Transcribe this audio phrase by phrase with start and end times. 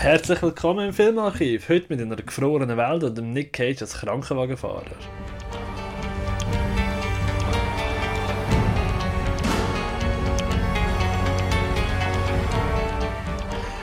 [0.00, 1.68] Herzlich willkommen im Filmarchiv.
[1.68, 4.84] Heute mit einer gefrorenen Welt und dem Nick Cage als Krankenwagenfahrer.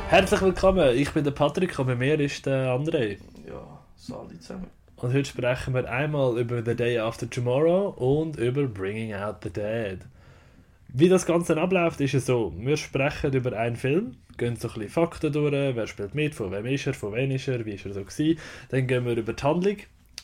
[0.08, 3.18] Herzlich willkommen, ich bin der Patrick und bei mir ist der André.
[3.46, 4.68] Ja, Sali zusammen.
[4.96, 9.50] Und heute sprechen wir einmal über The Day After Tomorrow und über Bringing Out the
[9.50, 10.00] Dead.
[10.98, 14.76] Wie das Ganze abläuft, ist es so, wir sprechen über einen Film, gehen so ein
[14.76, 17.74] bisschen Fakten durch, wer spielt mit, von wem ist er, von wem ist er, wie
[17.74, 18.40] ist er so gewesen.
[18.70, 19.76] Dann gehen wir über die Handlung.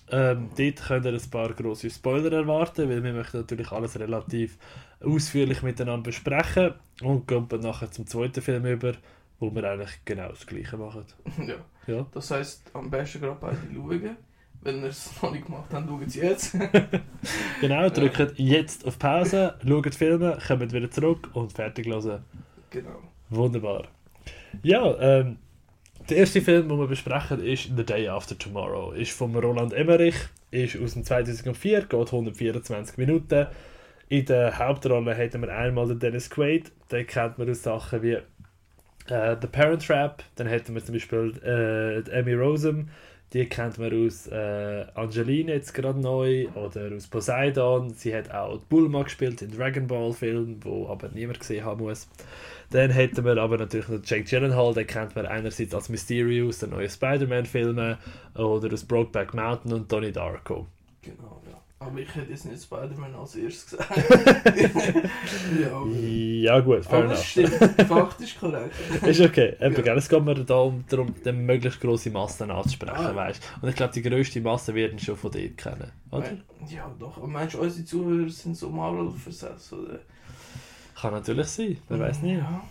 [0.09, 4.57] Ähm, dort könnt ihr ein paar grosse Spoiler erwarten, weil wir möchten natürlich alles relativ
[5.01, 8.93] ausführlich miteinander besprechen und gehen dann nachher zum zweiten Film über,
[9.39, 11.03] wo wir eigentlich genau das Gleiche machen.
[11.47, 11.55] Ja.
[11.93, 12.07] Ja.
[12.13, 14.15] Das heisst, am besten gerade beide schauen.
[14.63, 16.57] Wenn ihr es noch nicht gemacht habt, schaut es jetzt.
[17.61, 22.23] Genau, drückt jetzt auf Pause, schaut Filme, kommt wieder zurück und fertig hören.
[22.69, 23.01] genau.
[23.29, 23.87] Wunderbar.
[24.63, 25.37] Ja, ähm,
[26.09, 28.91] der erste Film, den wir besprechen, ist The Day After Tomorrow.
[28.91, 30.15] Ist von Roland Emmerich,
[30.49, 33.47] ist aus dem 2004, geht 124 Minuten.
[34.09, 38.17] In der Hauptrolle hätten wir einmal den Dennis Quaid, den kennt man aus Sachen wie
[39.07, 42.89] äh, The Parent Trap, dann hätten wir zum Beispiel äh, Emmy Rossum,
[43.33, 47.91] die kennt man aus äh, Angeline jetzt gerade neu oder aus Poseidon.
[47.93, 52.09] Sie hat auch Bulma gespielt in Dragon Ball Film, wo aber niemand gesehen haben muss.
[52.71, 56.59] Dann hätten wir aber natürlich noch Jake Gyllenhaal, den kennt man einerseits als Mysterio aus
[56.59, 57.97] den neuen Spider-Man-Filmen
[58.35, 60.67] oder aus Brokeback Mountain und Donnie Darko.
[61.01, 61.41] Genau.
[61.83, 63.89] Aber ich hätte jetzt nicht Spider-Man als erstes gesagt.
[65.59, 67.49] ja, aber, Ja gut, fair aber es enough.
[67.57, 67.87] stimmt.
[67.87, 68.75] Faktisch korrekt.
[69.07, 69.55] Ist okay.
[69.59, 69.95] Eben, Ja.
[69.95, 73.15] Es geht mir darum, darum die möglichst grosse Masse anzusprechen, Ah.
[73.15, 76.31] weißt Und ich glaube, die grösste Masse werden schon von dir kennen, oder?
[76.69, 77.17] Ja, doch.
[77.17, 79.73] Aber meinst du, unsere Zuhörer sind so Marvel-versetzt?
[79.73, 79.99] Oder?
[80.95, 82.37] Kann natürlich sein, wer weiß nicht.
[82.37, 82.61] Ja.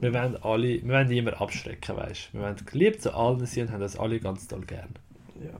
[0.00, 3.72] Wir wollen alle, wir wollen niemanden abschrecken, weißt Wir wollen geliebt zu allen sein und
[3.72, 4.88] haben das alle ganz toll gern.
[5.40, 5.52] Ja.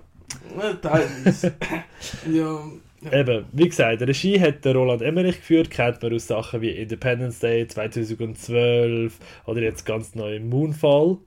[0.59, 1.55] Ja, Teilweise.
[2.33, 2.61] ja.
[3.01, 3.13] ja.
[3.13, 6.71] Eben, wie gesagt, die Regie hat der Roland Emmerich geführt, kennt man aus Sachen wie
[6.71, 11.19] Independence Day 2012 oder jetzt ganz neu Moonfall.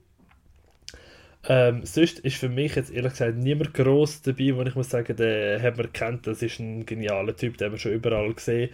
[1.48, 5.16] Ähm, sonst ist für mich jetzt ehrlich gesagt niemand gross dabei, wo ich muss sagen,
[5.16, 8.70] den hat man kennt, das ist ein genialer Typ, den haben wir schon überall gesehen.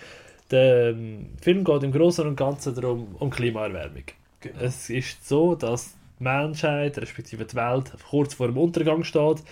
[0.51, 4.05] Der ähm, Film geht im Großen und Ganzen darum, um Klimaerwärmung.
[4.41, 4.61] Genau.
[4.61, 9.43] Es ist so, dass die Menschheit, respektive die Welt, kurz vor dem Untergang steht,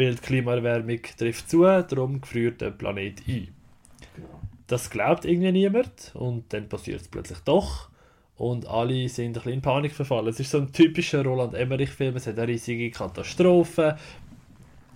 [0.00, 3.48] weil die Klimaerwärmung trifft zu, darum gefriert der Planet ein.
[4.66, 7.90] Das glaubt irgendwie niemand und dann passiert es plötzlich doch
[8.36, 10.28] und alle sind ein bisschen in Panik verfallen.
[10.28, 13.98] Es ist so ein typischer Roland Emmerich-Film, es hat eine riesige Katastrophe,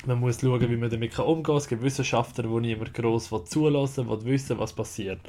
[0.07, 1.57] man muss schauen, wie man damit umgehen kann.
[1.57, 5.21] Es gibt Wissenschaftler, die niemand gross zulassen will, die wissen, was passiert.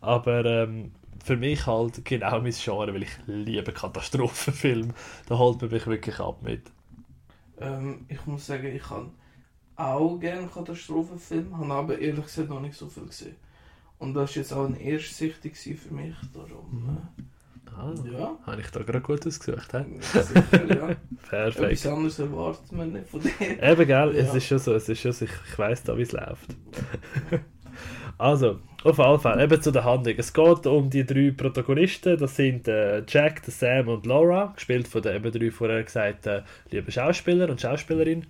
[0.00, 0.92] Aber ähm,
[1.24, 4.94] für mich halt genau mein Genre, weil ich liebe Katastrophenfilme.
[5.28, 6.62] Da holt man mich wirklich ab mit.
[7.60, 9.10] Ähm, ich muss sagen, ich kann
[9.76, 13.36] auch gerne Katastrophenfilme, habe aber ehrlich gesagt noch nicht so viel gesehen.
[13.98, 16.98] Und das war jetzt auch eine Erstsichtung für mich, darum...
[17.66, 19.84] Ah, Äh, ja, Habe ich da gerade gut ausgesucht, he?
[20.00, 20.96] sicher, ja.
[21.28, 21.72] Perfekt.
[21.72, 23.32] Etwas anderes erwartet man nicht von dir.
[23.40, 24.34] Eben, gell, es Ja.
[24.34, 26.56] ist schon so, es ist schon so, ich, ich weiss da, wie es läuft.
[28.18, 30.14] also, auf jeden Fall, eben zu der Handlung.
[30.16, 35.02] Es geht um die drei Protagonisten, das sind äh, Jack, Sam und Laura, gespielt von
[35.02, 38.26] den eben drei vorher gesagten lieben Schauspieler und Schauspielerin.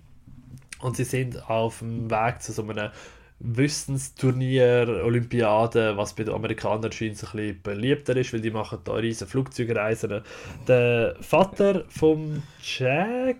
[0.79, 2.91] Und sie sind auf dem Weg zu so einem
[3.39, 8.93] Wissensturnier, Olympiade, was bei den Amerikanern scheint ein bisschen beliebter ist, weil die machen da
[8.93, 10.23] riesen Flugzeugreisen.
[10.67, 13.37] Der Vater vom Jack,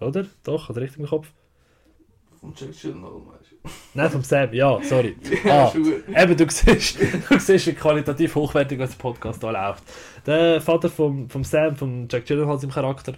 [0.00, 0.26] oder?
[0.44, 1.32] Doch, hat richtig im Kopf?
[2.40, 3.41] Von Jack Gyllenhaal?
[3.94, 5.16] Nein, vom Sam, ja, sorry.
[5.44, 9.84] Ah, eben, du siehst, du siehst, wie qualitativ hochwertig unser Podcast hier läuft.
[10.26, 13.14] Der Vater vom, vom Sam, vom Jack Gyllenhaal, seinem Charakter,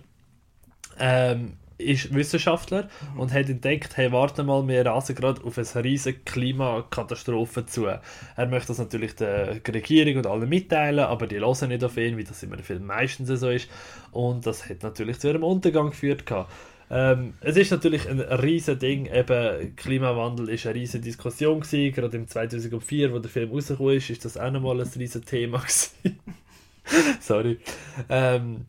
[0.98, 6.20] ähm, ist Wissenschaftler und hat entdeckt, hey, warte mal, wir rasen gerade auf eine riesige
[6.20, 7.86] Klimakatastrophe zu.
[7.86, 12.16] Er möchte das natürlich der Regierung und allen mitteilen, aber die hören nicht auf ihn,
[12.16, 13.68] wie das immer Filmen meistens so ist.
[14.12, 16.26] Und das hat natürlich zu ihrem Untergang geführt.
[16.26, 16.50] gehabt.
[16.90, 22.16] Ähm, es ist natürlich ein riesen Ding, eben Klimawandel ist eine riesen Diskussion gewesen, gerade
[22.16, 25.62] im 2004, wo der Film rausgekommen ist, ist das auch nochmal ein riesen Thema.
[27.20, 27.58] Sorry.
[28.08, 28.66] Ähm,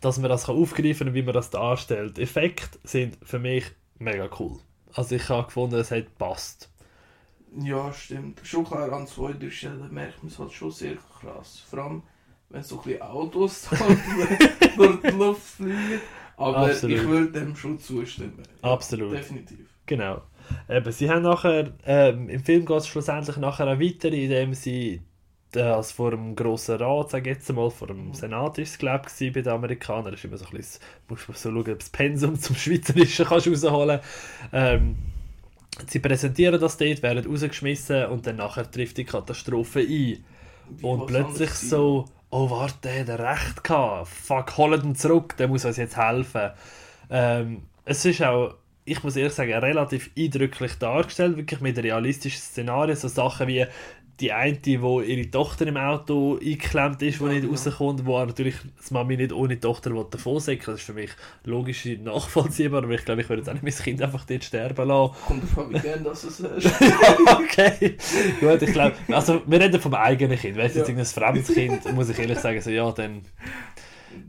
[0.00, 2.18] dass man das kann aufgreifen und wie man das darstellt.
[2.18, 3.64] Effekte sind für mich
[3.98, 4.58] mega cool.
[4.94, 6.70] Also ich habe gefunden, es hat passt.
[7.58, 8.40] Ja, stimmt.
[8.42, 11.62] Schon klar, an zwei, drei Stellen merkt man es halt schon sehr krass.
[11.68, 12.02] Vor allem,
[12.48, 16.00] wenn so ein bisschen Autos durch durch die Luft fliegen.
[16.36, 16.98] Aber Absolut.
[16.98, 18.42] ich würde dem schon zustimmen.
[18.62, 19.12] Absolut.
[19.12, 19.68] Definitiv.
[19.86, 20.22] Genau.
[20.68, 25.02] Eben, sie haben nachher, ähm, im Film geht es schlussendlich nachher auch weiter, indem sie
[25.54, 28.14] äh, also vor dem Grossen Rat, sage ich jetzt mal, vor dem Mhm.
[28.14, 30.06] Senat ist es, glaube ich, bei den Amerikanern.
[30.12, 32.56] Das ist immer so ein bisschen, musst du so schauen, ob du das Pensum zum
[32.56, 34.00] Schweizerischen kannst rausholen
[34.52, 34.96] ähm,
[35.86, 40.24] Sie präsentieren das dort, werden rausgeschmissen und dann nachher trifft die Katastrophe ein.
[40.68, 45.48] Wie Und plötzlich so, oh warte, der hat recht gehabt, fuck, holt ihn zurück, der
[45.48, 46.50] muss uns jetzt helfen.
[47.10, 52.96] Ähm, es ist auch, ich muss ehrlich sagen, relativ eindrücklich dargestellt, wirklich mit realistischen Szenarien,
[52.96, 53.66] so Sachen wie
[54.20, 57.52] die eine, wo ihre Tochter im Auto eingeklemmt ist, die Ja, nicht genau.
[57.54, 61.10] rauskommt, wo natürlich das Mami nicht ohne Tochter davon säckeln Das ist für mich
[61.44, 64.86] logisch nachvollziehbar, aber ich glaube, ich würde jetzt auch nicht mein Kind einfach dort sterben
[64.86, 65.14] lassen.
[65.26, 66.66] Kommt davon, wie gern das es ist.
[67.26, 67.96] okay.
[68.40, 70.56] Gut, ich glaube, also wir reden vom eigenen Kind.
[70.56, 70.94] Wenn es jetzt Ja.
[70.94, 73.22] irgendein fremdes Kind, muss ich ehrlich sagen, so ja, dann.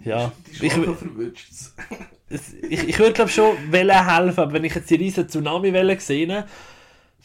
[0.03, 0.31] Ja.
[0.62, 0.74] Die Ich-
[2.69, 6.45] Ich, ich würde glaube schon wollen helfen, aber wenn ich jetzt die riesen Tsunami-Welle sehe,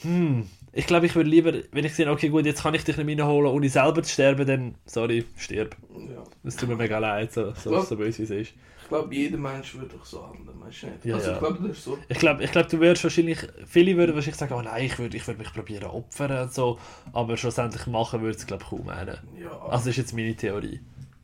[0.02, 0.46] hm,
[0.78, 3.08] ich glaube, ich würde lieber, wenn ich sehe, okay, gut, jetzt kann ich dich nicht
[3.20, 5.74] reinholen, ohne selber zu sterben, dann, sorry, stirb.
[5.92, 6.22] Ja.
[6.44, 7.82] Es tut mir mega leid, so, so, Ja.
[7.82, 8.52] so böse wie es ist.
[8.82, 11.04] Ich glaube, jeder Mensch würde doch so handeln, meinst du nicht?
[11.04, 11.34] Ja, also ja.
[11.34, 11.98] ich glaube, so.
[12.08, 15.16] Ich glaube, ich glaub, du würdest wahrscheinlich, viele würden wahrscheinlich sagen, oh nein, ich würde
[15.16, 16.78] ich würd mich probieren opfern und so,
[17.12, 19.18] aber schlussendlich machen würde es, glaube ich, kaum einer.
[19.36, 20.80] Ja, Also das ist jetzt meine Theorie.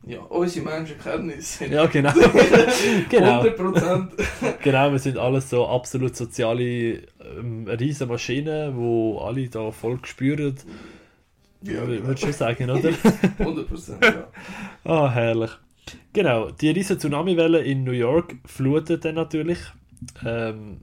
[0.07, 2.11] Ja unsere Menschenkenntnisse sind Ja, genau.
[3.09, 3.43] genau.
[3.43, 4.07] 100%.
[4.63, 10.55] Genau, wir sind alles so absolut soziale ähm, riesen Maschinen, wo alle da voll spüren.
[11.61, 12.07] Ja, genau.
[12.07, 12.89] Würdest du sagen, oder?
[13.39, 14.27] 100%, ja.
[14.83, 15.51] Ah, herrlich.
[16.13, 19.59] Genau, die riesen Tsunamiwelle in New York flutet dann natürlich
[20.25, 20.81] ähm,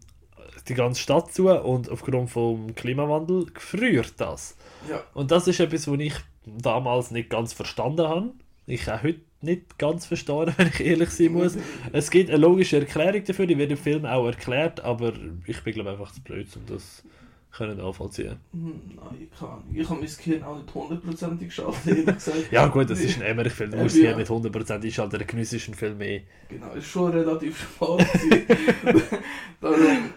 [0.69, 4.57] die ganze Stadt zu und aufgrund vom Klimawandel gefriert das.
[4.89, 6.15] Ja, Und das ist etwas, was ich
[6.45, 8.31] damals nicht ganz verstanden habe.
[8.73, 11.57] Ich auch heute nicht ganz verstanden, wenn ich ehrlich sein muss.
[11.93, 15.13] Es gibt eine logische Erklärung dafür, die wird im Film auch erklärt, aber
[15.47, 17.03] ich bin glaube einfach zu blöd, um das
[17.51, 18.37] können nachvollziehen.
[18.53, 22.51] Hm, Nein, ich kann Ich habe mein Gehirn auch nicht hundertprozentig geschafft, ehrlich gesagt.
[22.51, 24.03] Ja gut, das ist ein Emmerich-Film, du Ja, musst ja.
[24.05, 26.23] hier mit 100% einschalten, der Genuss ist ein Film mehr.
[26.49, 28.47] Genau, ist schon relativ gewesen.
[29.61, 30.11] Darum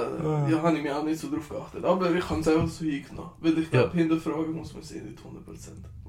[0.00, 1.84] da, ja, habe ich mich auch nicht so drauf geachtet.
[1.84, 3.30] Aber ich habe es einfach so eingenommen.
[3.40, 5.24] Weil ich glaube, hinterfragen muss man sie nicht 100%.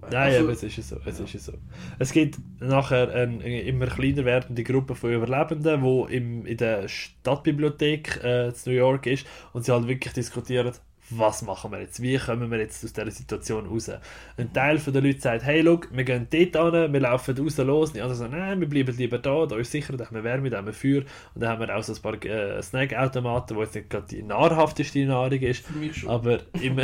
[0.10, 0.98] Nein, Also, aber es ist es so.
[1.06, 1.54] Es, ist es, so.
[2.00, 6.88] es gibt nachher eine, eine immer kleiner werdende Gruppe von Überlebenden, die im, in der
[6.88, 10.72] Stadtbibliothek äh, in New York ist und sie halt wirklich diskutieren,
[11.10, 12.02] was machen wir jetzt?
[12.02, 13.90] Wie kommen wir jetzt aus dieser Situation raus?
[14.38, 17.94] Ein Teil der Leute sagt, hey, look, wir gehen dort hin, wir laufen raus los.
[17.94, 20.50] Die anderen sagen, nein, wir bleiben lieber da, da ist sicher, da haben wir Wärme,
[20.50, 21.04] da haben wir Feuer.
[21.34, 24.24] Und dann haben wir auch so ein paar äh, Snackautomaten, wo jetzt nicht gerade die
[24.24, 25.64] nahrhafteste Nahrung ist,
[26.06, 26.84] aber immer,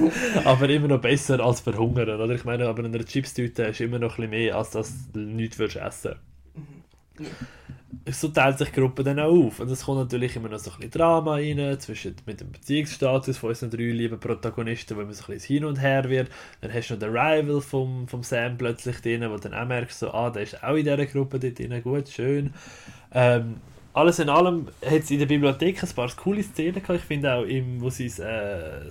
[0.44, 2.34] aber immer noch besser als verhungern, oder?
[2.34, 5.20] Ich meine, aber in einer Chipstüte ist immer noch ein bisschen mehr, als dass du
[5.20, 6.33] nichts würdest essen Ja.
[8.10, 9.60] So teilt sich die Gruppe dann auch auf.
[9.60, 13.38] Und es kommt natürlich immer noch so ein bisschen Drama rein, zwischen, mit dem Beziehungsstatus
[13.38, 16.28] von unseren drei lieben Protagonisten, wo immer so ein bisschen hin und her wird.
[16.60, 19.98] Dann hast du noch den Rival vom, vom Sam plötzlich drin, wo dann auch merkst,
[19.98, 22.52] so, ah, der ist auch in dieser Gruppe dort drin, gut, schön.
[23.12, 23.56] Ähm,
[23.94, 26.98] alles in allem hat es in der Bibliothek ein paar coole Szenen gehabt.
[26.98, 28.90] Ich finde auch, im, wo sie das, äh,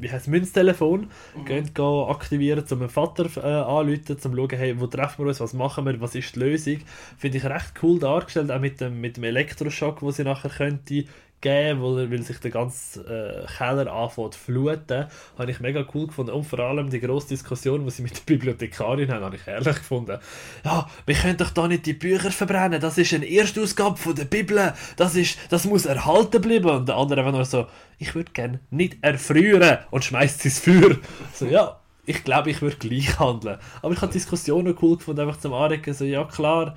[0.00, 1.44] wie heißt Münztelefon Mhm.
[1.44, 5.28] gehen, gehen aktivieren, um einen Vater äh, anrufen, um zu schauen, hey, wo treffen wir
[5.28, 6.78] uns, was machen wir, was ist die Lösung.
[7.18, 11.04] Finde ich recht cool dargestellt, auch mit dem, mit dem Elektroschock, wo sie nachher könnte
[11.40, 15.06] geben, weil, sich der ganze äh, Keller anfängt zu fluten.
[15.38, 16.32] Habe ich mega cool gefunden.
[16.32, 19.76] Und vor allem die grosse Diskussion, die sie mit der Bibliothekarin haben, habe ich herrlich
[19.76, 20.18] gefunden.
[20.64, 24.24] Ja, wir können doch da nicht die Bücher verbrennen, das ist eine Erstausgabe von der
[24.24, 26.70] Bibel, das, ist, das muss erhalten bleiben.
[26.70, 27.66] Und der andere einfach nur so,
[27.98, 30.96] ich würde gerne nicht erfrieren und schmeißt ins Feuer.
[31.34, 33.58] So, ja, ich glaube, ich würde gleich handeln.
[33.82, 36.76] Aber ich habe die Diskussion noch cool gefunden, einfach zum Anregen, so, ja klar,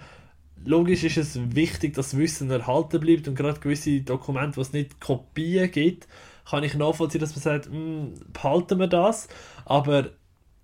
[0.66, 5.00] logisch ist es wichtig, dass Wissen erhalten bleibt und gerade gewisse Dokumente, wo es nicht
[5.00, 6.08] Kopien gibt,
[6.50, 9.28] kann ich nachvollziehen, dass man sagt, hm, behalten wir das,
[9.66, 10.10] aber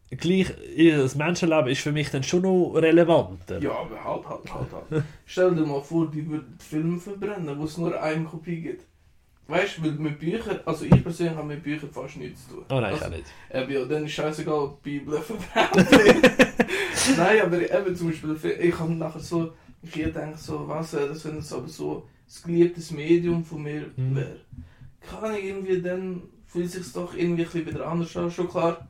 [0.10, 3.60] gleich, das Menschenleben ist für mich dann schon noch relevanter.
[3.60, 5.04] Ja, aber halt, halt, halt, halt.
[5.25, 8.86] Stell dir mal vor, die würden Filme verbrennen, wo es nur eine Kopie gibt.
[9.48, 12.66] Weißt du, weil mit Büchern, also ich persönlich habe mit Büchern fast nichts zu tun.
[12.72, 13.25] Oh nein, ich also, auch nicht.
[13.54, 15.88] Eben, ja, dann ist scheißegal, ob die Bibel verbrennt.
[17.18, 19.54] Nein, aber eben zum Beispiel, ich habe nachher so,
[19.86, 23.92] ich denke so, was wäre das, wenn es aber so das geliebtes Medium von mir
[23.96, 24.15] Mhm.
[24.15, 24.39] wäre.
[25.01, 28.88] Kann ich irgendwie dann, fühlt sich doch irgendwie ein bisschen wieder anders an, schon klar.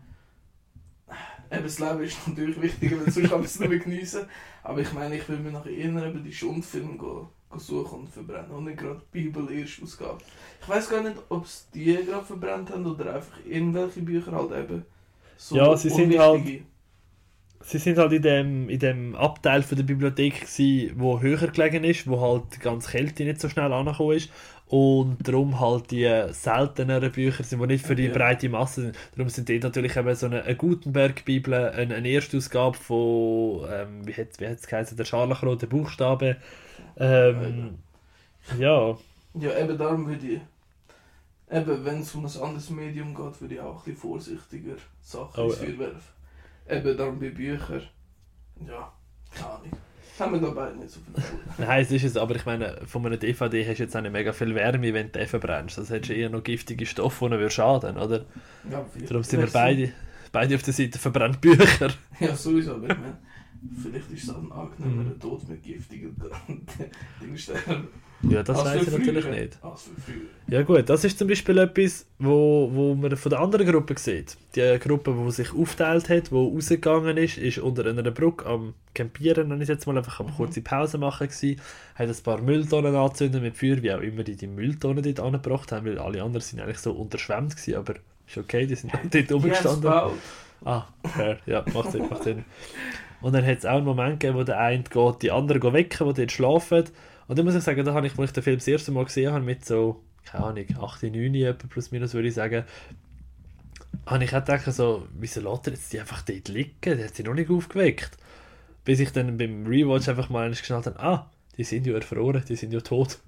[1.51, 4.25] Eben, das Leben ist natürlich wichtiger, weil sonst kann man es nicht mehr geniessen.
[4.63, 8.09] Aber ich meine, ich will mir nachher eher eben die Schundfilme gehen, gehen suchen und
[8.09, 10.17] verbrennen und nicht gerade die Bibel erst Ausgabe.
[10.61, 14.51] Ich weiß gar nicht, ob es die gerade verbrannt haben oder einfach irgendwelche Bücher halt
[14.51, 14.85] eben
[15.37, 16.63] so Ja, sie sind halt-.
[17.65, 21.83] Sie sind halt in dem, in dem Abteil von der Bibliothek gsi, wo höher gelegen
[21.83, 24.29] ist, wo halt die ganze Kälte nicht so schnell angekommen ist
[24.67, 28.09] und darum halt die selteneren Bücher sind, die nicht für die Ja.
[28.09, 28.97] breite Masse sind.
[29.15, 34.13] Darum sind die natürlich eben so eine, eine Gutenberg-Bibel, eine, eine Erstausgabe von, ähm, wie
[34.13, 36.37] hat wie hat's geheißen, der scharlachrote Buchstabe.
[36.97, 37.79] Ähm,
[38.59, 38.97] ja,
[39.35, 40.41] Ja, eben darum würde ich.
[41.49, 45.33] Eben, wenn es um ein anderes Medium geht, würde ich auch ein bisschen vorsichtiger Sachen
[45.37, 45.55] Oh, ins.
[45.57, 46.14] Feuer werfen.
[46.69, 47.81] Eben darum bei Büchern.
[48.67, 48.91] Ja,
[49.33, 49.71] keine Ahnung.
[50.17, 51.23] Haben wir da beide nicht so viel
[51.65, 54.13] nein, es ist es, aber ich meine, von einer DVD hast du jetzt auch nicht
[54.13, 55.77] mega viel Wärme, wenn du den verbrennst.
[55.77, 58.25] Das hättest du eher noch giftige Stoffe, die dir schaden, oder?
[58.71, 59.91] Ja, Darum sind wir beide,
[60.31, 61.89] beide auf der Seite verbrennt Bücher.
[62.19, 63.17] Ja, sowieso, aber ich meine,
[63.81, 64.51] vielleicht ist es auch ein Mhm.
[64.51, 66.15] angenehmerer Tod mit giftigen
[67.21, 67.87] Dingen sterben.
[68.29, 69.59] Ja, das weiß ich natürlich nicht.
[70.47, 74.37] Ja gut, das ist zum Beispiel etwas, wo, wo man von der anderen Gruppe sieht.
[74.55, 79.49] Die Gruppe, die sich aufteilt hat, die rausgegangen ist, ist unter einer Brücke am Campieren,
[79.49, 80.31] nenne ich jetzt mal, einfach am Mhm.
[80.31, 81.59] kurze Pause machen gewesen,
[81.95, 85.71] hat ein paar Mülltonnen angezündet mit Feuer, wie auch immer die die Mülltonnen dort angebracht
[85.71, 87.95] haben, weil alle anderen sind eigentlich so unterschwemmt gewesen, aber
[88.27, 89.91] ist okay, die sind dort rumgestanden.
[90.63, 91.37] Ah, fair.
[91.45, 92.45] Ja, macht Sinn, macht Sinn.
[93.21, 95.73] Und dann hat es auch einen Moment gegeben, wo der eine geht, die anderen gehen
[95.73, 96.83] wecken, die dort schlafen.
[97.27, 99.05] Und dann muss ich sagen, da habe ich, als ich den Film das erste Mal
[99.05, 102.63] gesehen habe, mit so, keine Ahnung, 8, 9, etwa plus minus würde ich sagen,
[104.05, 106.71] habe ich auch gedacht, so, wieso lässt er jetzt die einfach dort liegen?
[106.83, 108.11] Der hat sie noch nicht aufgeweckt.
[108.83, 112.55] Bis ich dann beim Rewatch einfach mal geschnallt habe, ah, die sind ja erfroren, die
[112.55, 113.19] sind ja tot.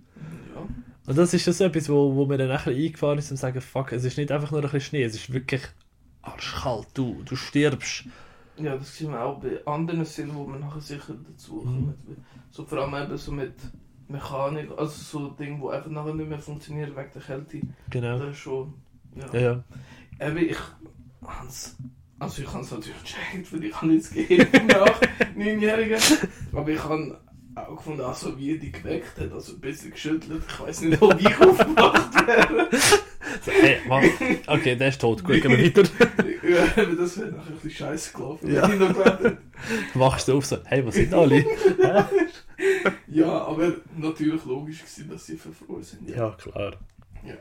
[0.53, 0.61] Ja.
[1.07, 3.37] Und das ist schon so etwas, wo, wo mir dann ein bisschen eingefahren ist, um
[3.37, 5.61] zu sagen, fuck, es ist nicht einfach nur ein bisschen Schnee, es ist wirklich
[6.21, 8.03] arschkalt, du, du stirbst.
[8.59, 11.63] Ja, das sehen wir auch bei anderen Szenen, wo man nachher sicher dazu Mhm.
[11.65, 11.95] kommt.
[12.51, 13.53] So vor allem eben so mit
[14.07, 14.87] Mechanik, also
[15.19, 17.61] so Dinge, die einfach nachher nicht mehr funktionieren wegen der Kälte.
[17.89, 18.19] Genau.
[18.19, 18.73] Das ist schon.
[19.15, 19.39] Ja, Ja.
[20.19, 20.27] ja.
[20.27, 20.57] Eben, ich
[21.25, 21.75] hans
[22.19, 24.99] also ich habe es natürlich gecheckt, weil ich kann nichts geben nach
[25.35, 26.01] Neunjährigen.
[26.51, 27.19] Aber ich habe
[27.65, 30.41] auch gefunden, also wie die geweckt hat, also ein bisschen geschüttelt.
[30.47, 32.69] Ich weiß nicht, ob ich aufgewacht wäre.
[33.45, 34.03] So, hey, mach.
[34.47, 35.83] Okay, der ist tot, gut, gehen wir weiter.
[36.47, 38.53] ja, aber das wäre nachher ein bisschen scheiße gelaufen.
[38.53, 38.69] Ja.
[38.69, 39.37] wenn ich noch.
[39.95, 41.45] Wachst du auf so, hey, was sind alle?
[43.07, 46.09] Ja, aber natürlich logisch gewesen, dass sie verfroren sind.
[46.09, 46.73] Ja, klar.
[47.25, 47.35] Ja.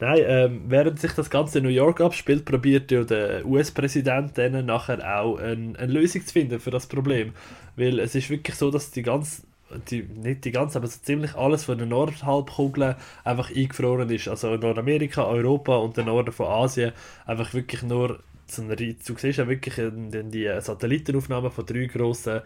[0.00, 4.66] Nein, ähm, während sich das Ganze in New York abspielt, probiert ja der US-Präsident dann
[4.66, 7.32] nachher auch ein, eine Lösung zu finden für das Problem.
[7.76, 9.42] Weil es ist wirklich so, dass die ganze,
[9.90, 14.28] die, nicht die ganze, aber so ziemlich alles von der Nordhalbkugel einfach eingefroren ist.
[14.28, 16.92] Also Nordamerika, Europa und der Norden von Asien
[17.26, 18.20] einfach wirklich nur
[18.56, 22.42] du siehst ja wirklich in, in die Satellitenaufnahmen von drei grossen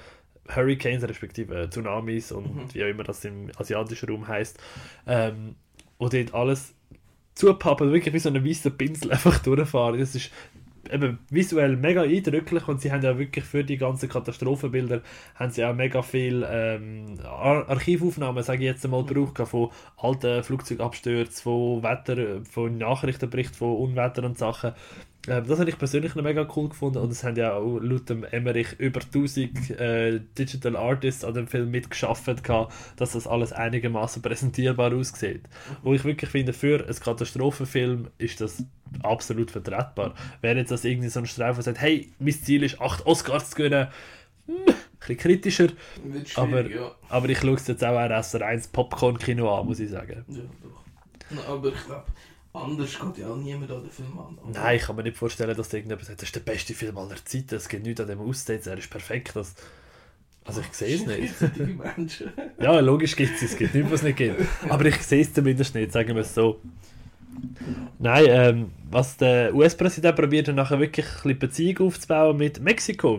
[0.49, 2.75] Hurricanes, respektive Tsunamis und Mhm.
[2.75, 4.59] wie auch immer das im asiatischen Raum heißt,
[5.07, 5.57] ähm,
[5.99, 6.75] wo dort alles
[7.38, 9.99] zupappen, wirklich wie so ein weißer Pinsel einfach durchfahren.
[9.99, 10.30] Das ist
[10.90, 15.02] eben visuell mega eindrücklich und sie haben ja wirklich für die ganzen Katastrophenbilder
[15.35, 19.71] haben sie auch mega viel ähm, Ar Archivaufnahmen, sage ich jetzt einmal, gebraucht gehabt von
[19.99, 24.73] alten Flugzeugabstürzen, von Wetter, von Nachrichtenberichten, von Unwetter und Sachen.
[25.28, 28.08] Ähm, das habe ich persönlich noch mega cool gefunden und es haben ja auch laut
[28.08, 32.28] dem Emmerich über 1000 äh, Digital Artists an dem Film mitgeschafft
[32.97, 35.42] dass das alles einigermaßen präsentierbar aussieht.
[35.82, 38.64] Wo ich wirklich finde, für einen Katastrophenfilm ist das
[39.02, 40.14] absolut vertretbar.
[40.40, 43.56] Wer jetzt das irgendwie so ein Streifen sagt, hey, mein Ziel ist 8 Oscars zu
[43.56, 43.88] gewinnen,
[44.47, 45.68] hm, ein bisschen kritischer,
[46.37, 46.90] Aber- ja.
[47.08, 50.25] aber ich schaue es jetzt auch als ein Popcorn-Kino an, muss ich sagen.
[50.28, 51.49] Ja, doch.
[51.49, 52.04] Aber ich glaube,
[52.64, 54.38] anders geht ja auch niemand an den Film an.
[54.38, 54.60] oder?
[54.60, 56.96] Nein, ich kann mir nicht vorstellen, dass da irgendjemand sagt, das ist der beste Film
[56.98, 59.32] aller Zeiten, es geht nichts an dem auszusetzen, er ist perfekt.
[59.34, 59.54] Das...
[60.44, 61.34] Also ich sehe es nicht.
[62.60, 64.40] Ja, logisch gibt es, es gibt nichts, was es nicht gibt.
[64.68, 66.60] Aber ich sehe es zumindest nicht, sagen wir es so.
[67.98, 73.14] Nein, ähm, was der US-Präsident probiert, dann nachher wirklich ein bisschen Beziehung aufzubauen mit Mexiko.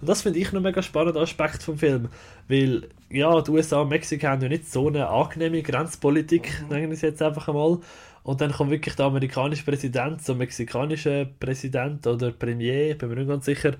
[0.00, 2.08] Und das finde ich noch mega spannender Aspekt vom Film.
[2.48, 6.68] Weil, ja, die USA und Mexiko haben ja nicht so eine angenehme Grenzpolitik, Mhm.
[6.68, 7.78] nennen wir es jetzt einfach einmal.
[8.24, 13.16] Und dann kommt wirklich der amerikanische Präsident zum mexikanischen Präsident oder Premier, ich bin mir
[13.16, 13.74] nicht ganz sicher,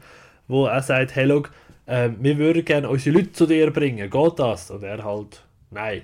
[0.46, 1.50] wo er sagt, hey, look,
[1.86, 4.70] ähm, wir würden gerne unsere Leute zu dir bringen, geht das?
[4.70, 6.02] Und er halt, nein.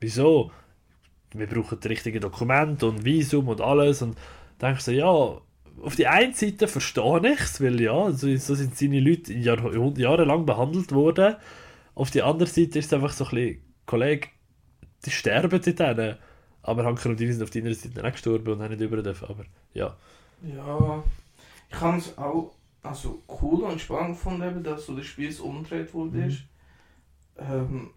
[0.00, 0.50] Wieso?
[1.34, 4.00] Wir brauchen die richtigen Dokumente und Visum und alles.
[4.00, 4.16] Und
[4.58, 5.40] dann denkst du, ja,
[5.82, 9.58] auf die einen Seite verstehe ich es, weil ja, so, so sind seine Leute Jahr,
[9.98, 11.36] jahrelang behandelt worden.
[11.94, 14.28] Auf die andere Seite ist es einfach so ein bisschen, Kollege,
[15.04, 16.16] die sterben dort denen.
[16.64, 19.28] Aber Hanker und Dini sind auf deiner Seite auch gestorben und haben nicht über dürfen.
[19.28, 19.44] Aber
[19.74, 19.94] ja.
[20.42, 21.04] Ja,
[21.70, 22.52] ich habe es auch
[22.82, 26.16] also cool und spannend gefunden, dass so der Spieß umgedreht wurde.
[26.16, 26.28] Mhm.
[26.28, 26.42] ist.
[27.38, 27.90] Ähm,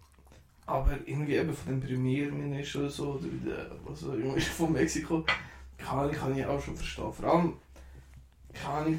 [0.66, 5.24] aber irgendwie eben von dem Premierminister oder so, oder wie der, ist von Mexiko,
[5.78, 7.12] kann ich, kann ich auch schon verstehen.
[7.12, 7.54] Vor allem,
[8.52, 8.98] kann ich,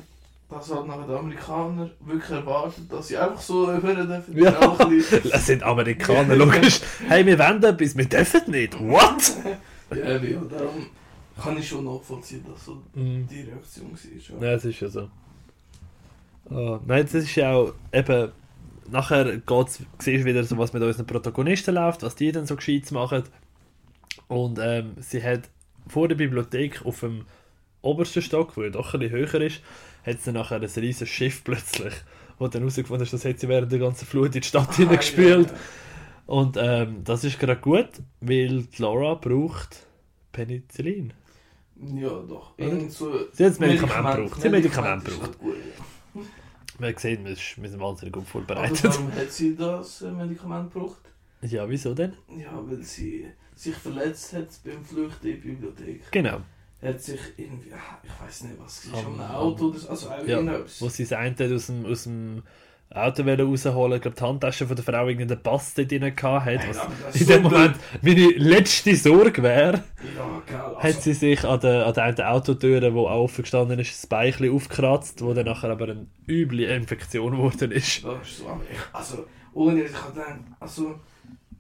[0.50, 4.38] dass halt nachher die Amerikaner wirklich erwarten, dass sie einfach so hören dürfen.
[4.38, 4.78] Ja.
[5.32, 6.82] Das sind Amerikaner, logisch.
[7.08, 8.80] Hey, wir wollen etwas, wir dürfen nicht.
[8.80, 9.34] What?
[9.96, 10.86] Ja, eben, ja, darum
[11.42, 13.28] kann ich schon nachvollziehen, dass so Mhm.
[13.28, 14.42] die Reaktion war.
[14.42, 14.48] Ja.
[14.52, 15.10] Ja, es ist ja so.
[16.52, 18.32] Ah, nein, das ist ja auch eben.
[18.92, 22.56] Nachher geht's, siehst du wieder, so, was mit unseren Protagonisten läuft, was die dann so
[22.56, 23.24] gescheit machen.
[24.28, 25.42] Und ähm, sie hat
[25.88, 27.26] vor der Bibliothek auf dem
[27.82, 29.62] obersten Stock, wo ja doch ein bisschen höher ist,
[30.06, 31.94] hat sie nachher ein riesiges Schiff plötzlich,
[32.38, 35.52] wo dann herausgefunden ist, das hat sie während der ganzen Flut in die Stadt hineingespült.
[35.52, 35.58] Ah,
[36.28, 37.90] Und ähm, das ist gerade gut,
[38.22, 39.86] weil Laura braucht
[40.32, 41.14] Penicillin.
[41.82, 42.54] Ja, ja doch.
[42.58, 42.68] Oder?
[42.68, 44.42] Irgend so Sie hat das Medikament gebraucht.
[44.42, 45.24] Sie hat Medikament gebraucht.
[45.24, 45.56] halt gut,
[46.16, 46.22] ja.
[46.80, 48.84] Man sieht, wir sind wir sind wahnsinnig gut Aber vorbereitet.
[48.86, 51.02] warum hat sie das äh, Medikament gebraucht?
[51.42, 52.14] Ja, wieso denn?
[52.38, 56.12] Ja, weil sie sich verletzt hat beim Flüchten in die Bibliothek.
[56.12, 56.40] Genau.
[56.82, 59.90] Hat sich irgendwie, ah, ich weiß nicht, was es Am- um ein Auto oder so,
[59.90, 60.82] also Ja, irgendetwas.
[60.82, 62.44] Wo sie das eine aus dem, aus dem
[62.92, 66.46] Auto rausholen ich glaube, die Handtasche von der Frau irgendeinen Pass dort drin gehabt hat.
[66.46, 69.84] Hey, Was in so dem Moment meine letzte Sorge wäre,
[70.16, 70.76] Ja, geil.
[70.76, 73.92] Also, hat sie sich an der, an der einen Autotür, wo auch offen gestanden ist,
[73.92, 78.04] das Bein ein bisschen aufgekratzt, wo dann nachher aber eine üble Infektion geworden ist.
[78.04, 78.46] Das ist so,
[78.94, 80.96] also, ohne, ich habe gedacht, also,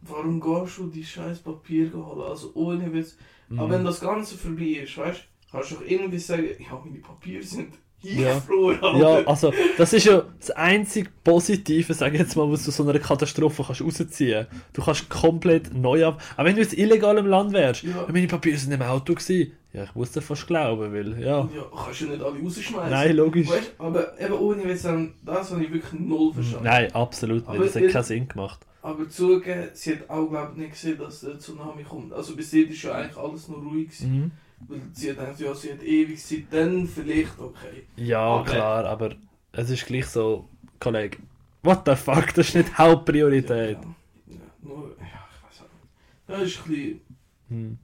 [0.01, 2.21] warum gehst du die scheiß Papier holen?
[2.29, 3.17] Also, ohne Witz.
[3.49, 3.59] Mhm.
[3.59, 6.99] Aber wenn das Ganze vorbei ist, weißt du, kannst du doch irgendwie sagen, ja, meine
[6.99, 8.29] Papiere sind Ja.
[8.31, 8.79] eingefroren.
[9.01, 9.27] Ja, Alter.
[9.29, 12.97] also das ist ja das einzige Positive, sag ich jetzt mal, was du so einer
[12.97, 14.47] Katastrophe kannst rausziehen.
[14.71, 16.21] Du kannst komplett neu ab.
[16.37, 18.07] Aber wenn du jetzt illegal im Land wärst, Ja.
[18.09, 19.51] meine Papiere sind im Auto gewesen.
[19.71, 21.47] Ja, ich muss dir fast glauben, weil ja.
[21.55, 22.89] Ja, kannst du nicht alle rausschmeißen.
[22.89, 23.47] Nein, logisch.
[23.49, 24.81] Weißt, aber eben ohne Witz,
[25.23, 26.63] das habe ich wirklich null verstanden.
[26.65, 27.49] Nein, absolut nicht.
[27.49, 28.65] Aber Das hat keinen Sinn gemacht.
[28.81, 32.13] Aber zugeben, sie hat auch glaub, nicht gesehen, dass der Tsunami kommt.
[32.13, 34.11] Also bis jetzt ist ja eigentlich alles nur ruhig gewesen.
[34.11, 34.31] Mhm.
[34.67, 37.83] Weil sie hat gedacht, ja, sie hat ewig Zeit, dann vielleicht okay.
[37.95, 39.15] Ja, Aber- klar, aber
[39.51, 40.47] es ist gleich so,
[40.79, 41.17] Kollege,
[41.61, 43.77] what the fuck, das ist nicht Hauptpriorität.
[43.77, 46.27] Ja, ja, nur, ja, ich weiß auch nicht.
[46.27, 47.01] Das ist ein bisschen,
[47.49, 47.77] Hm.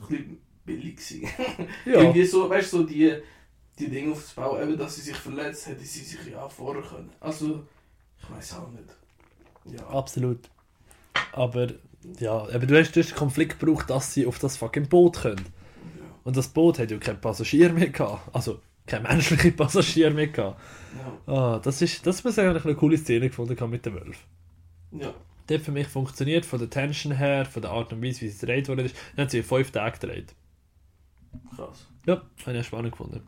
[0.00, 1.28] ein bisschen billig gewesen.
[1.84, 3.12] Ja, Irgendwie so, weißt du, so die,
[3.78, 7.10] die Dinge aufzubauen, eben, dass sie sich verletzt, hätte sie sich ja vorher können.
[7.20, 7.64] Also,
[8.22, 9.76] ich weiß auch nicht.
[9.78, 10.40] Ja, absolut.
[11.32, 11.68] Aber
[12.20, 15.44] ja, aber du hast, den Konflikt gebraucht, dass sie auf das fucking Boot können.
[15.44, 18.34] ja, Und das Boot hat ja kein Passagier mehr gehabt.
[18.34, 20.60] Also kein menschlicher Passagier mehr gehabt.
[21.26, 24.26] ja, Ah, das ist, das muss ich eigentlich eine coole Szene gefunden mit den Wölfen.
[24.92, 25.12] ja.
[25.48, 28.26] Die hat für mich funktioniert, von der Tension her, von der Art und Weise, wie
[28.26, 28.94] es gedreht worden ist.
[29.16, 30.34] Dann hat sie fünf Tagen gedreht.
[31.54, 31.86] Krass.
[32.06, 33.20] Ja, habe ich spannend gefunden.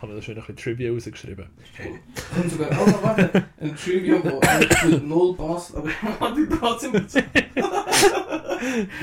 [0.00, 1.46] Habe da schön ein bisschen Trivia rausgeschrieben.
[1.62, 4.40] Ich kann sogar noch warte, ein Trivia, wo
[4.88, 7.18] mit null passt, aber warte, ich trotzdem dazu.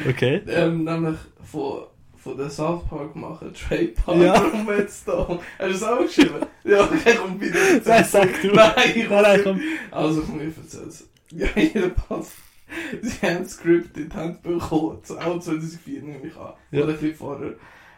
[0.10, 0.42] Okay.
[0.48, 1.84] Ähm, nämlich von,
[2.18, 4.42] von der South Park machen, Trey Parker Ja.
[4.42, 5.40] und Matt Stone.
[5.60, 6.46] Hast du das auch geschrieben?
[6.66, 7.58] Ja, okay, komm bitte.
[7.86, 8.48] Nein, sag du.
[8.48, 9.62] Nein, ich Nein, nein, komm.
[9.92, 11.08] Also komm, ich erzähl's.
[11.30, 12.32] Ja, jedenfalls.
[13.02, 16.54] Sie haben das Skript in die Hand bekommen, auch 2004 nehme ich an.
[16.72, 16.84] Ja.
[16.84, 17.54] Oder ein bisschen vorher.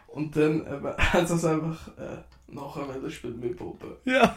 [0.08, 0.66] Und dann
[0.98, 2.18] haben sie es einfach äh,
[2.48, 3.90] nachher wollen spielen mit Puppen.
[4.04, 4.36] Ja.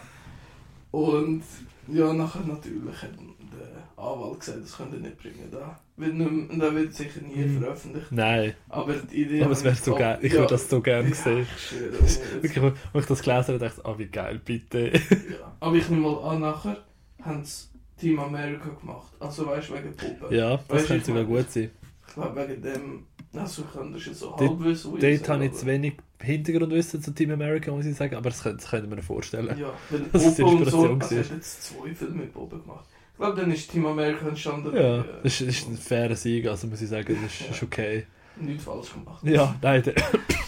[0.91, 1.43] Und
[1.87, 5.49] ja, nachher natürlich hat der Anwalt gesagt, das könnt ihr nicht bringen.
[5.51, 7.61] Da wird, nicht, da wird sicher nie Mhm.
[7.61, 8.11] veröffentlicht.
[8.11, 9.43] Nein, Aber die Idee...
[9.43, 10.19] aber es wäre so geil.
[10.21, 11.47] Ich ja, würde das so gerne ja, sehen.
[12.41, 14.91] Wirklich, als ich das gelesen habe, dachte ich, ah, wie geil, bitte.
[14.91, 15.55] Ja.
[15.61, 16.77] Aber ich nehme mal an, nachher
[17.23, 19.13] haben sie Team America gemacht.
[19.19, 20.35] Also weißt du, wegen Puppen.
[20.35, 21.71] Ja, Weißt das du, könnte sogar gut sein.
[22.07, 23.05] Ich glaube wegen dem...
[23.33, 24.99] Also kann das jetzt so Dort- halb wissen.
[24.99, 28.57] Dort habe ich zu wenig Hintergrundwissen zu Team America, muss ich sagen, aber das könnte,
[28.57, 29.57] das könnte ich mir vorstellen.
[29.57, 30.85] Ja, wenn Das ist und so...
[30.85, 32.85] Inspiration Also ich habe jetzt zwei Filme mit Puppen gemacht.
[33.13, 34.75] Ich glaube, dann ist Team America entstanden.
[34.75, 37.51] Ja, äh, das ist, das ist ein fairer Sieg, also muss ich sagen, das ist,
[37.51, 38.05] ist okay.
[38.37, 39.23] Nichts falsch gemacht.
[39.23, 39.93] Ja, nein, de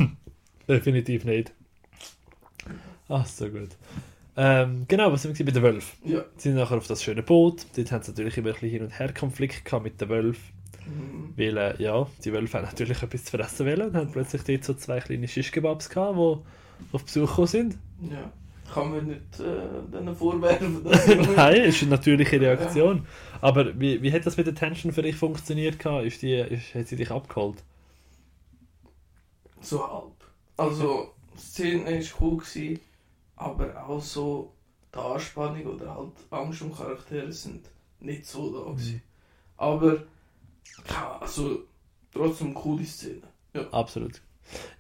[0.68, 1.52] definitiv nicht.
[3.10, 3.70] Ach, so gut.
[4.36, 6.10] Ähm, genau, was sind wir bei den Wölfen?
[6.12, 6.26] Ja.
[6.38, 7.66] Sie sind nachher auf das schöne Boot.
[7.76, 10.53] Dort haben sie natürlich immer ein bisschen Hin- und Her-Konflikt mit den Wölfen.
[10.86, 11.34] Mhm.
[11.36, 14.64] Weil, äh, ja, die Wölfe haben natürlich etwas zu fressen wollen und haben plötzlich dort
[14.64, 17.78] so zwei kleine Schischkebabs gehabt, die auf Besuch gekommen sind.
[18.10, 18.32] Ja.
[18.74, 23.06] Kann man nicht äh, denen vorwerfen, dass Nein, ist eine natürliche Reaktion.
[23.42, 25.78] Aber wie, wie hat das mit der Tension für dich funktioniert?
[25.78, 26.06] gehabt?
[26.06, 27.58] Ist die, ist, hat sie dich abgeholt?
[29.62, 30.14] So halb.
[30.58, 32.80] Also, die Szene war cool, gewesen,
[33.36, 34.54] aber auch so
[34.94, 37.66] die Anspannung oder halt Angst um Charaktere sind
[38.00, 39.02] nicht so da gewesen.
[39.58, 40.04] Aber, ja,
[41.20, 41.60] also,
[42.14, 43.22] trotzdem coole Szene.
[43.72, 44.22] Absolut.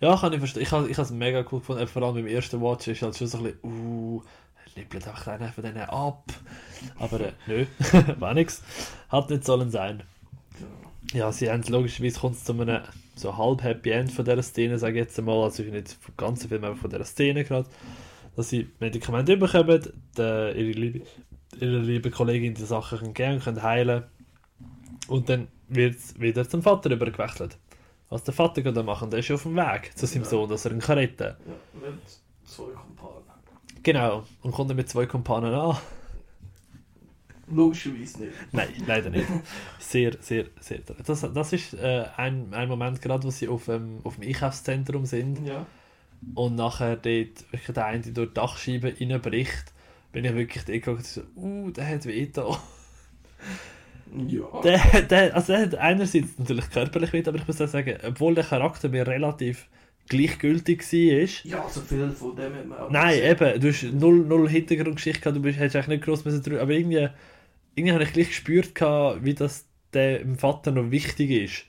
[0.01, 0.63] Ja, kann ich verstehen.
[0.63, 1.87] Ich habe ich es mega cool gefunden.
[1.87, 4.21] Vor allem beim ersten Watch ist halt schon so ein bisschen, uh,
[4.75, 6.25] nippelt einfach einen von denen ab.
[6.99, 7.65] Aber äh, nö,
[8.19, 8.61] war nix.
[9.09, 10.03] Hat nicht sollen sein.
[10.59, 11.19] Ja.
[11.19, 12.81] Ja, sie haben logischerweise kommt es zu einem
[13.15, 15.43] so halb Happy End von dieser Szene, sage ich jetzt einmal.
[15.43, 17.69] Also nicht vom ganzen Film, aber von dieser Szene gerade.
[18.35, 21.01] dass sie Medikamente bekommen, der, ihre, liebe,
[21.59, 24.03] ihre liebe Kollegin die Sachen können geben können, heilen
[25.07, 27.57] und dann wird es wieder zum Vater übergewechselt.
[28.09, 30.29] Was der Vater gerade machen, der ist auf dem Weg zu seinem Ja.
[30.29, 31.35] Sohn, dass er ihn kann retten kann.
[31.81, 31.99] Ja, mit
[32.45, 33.23] zwei Kumpanen.
[33.81, 35.77] Genau, und kommt dann mit zwei Kumpanen an.
[37.51, 38.33] Logischerweise nicht.
[38.53, 39.27] Nein, leider nicht.
[39.79, 40.79] Sehr, sehr, sehr.
[41.05, 45.05] Das, das ist äh, ein, ein Moment, gerade wo sie auf, ähm, auf dem Einkaufszentrum
[45.05, 45.65] sind Ja.
[46.35, 47.05] und nachher dort
[47.51, 49.73] wirklich der eine durch die Dachscheibe reinbricht,
[50.13, 52.57] bin ich wirklich dort geguckt und so, uh, der hat weh da.
[54.27, 54.61] Ja.
[54.63, 58.35] Der, der, also der hat einerseits natürlich körperlich weh, aber ich muss auch sagen, obwohl
[58.35, 59.67] der Charakter mir relativ
[60.07, 63.31] gleichgültig war, Ja, so viel von dem hat man auch Nein, gesehen.
[63.31, 66.61] eben, du hast null, null Hintergrundgeschichte gehabt, du bist, hättest eigentlich nicht groß müssen drüber,
[66.61, 67.07] aber irgendwie,
[67.75, 71.65] irgendwie habe ich gleich gespürt, gehabt, wie das dem Vater noch wichtig ist.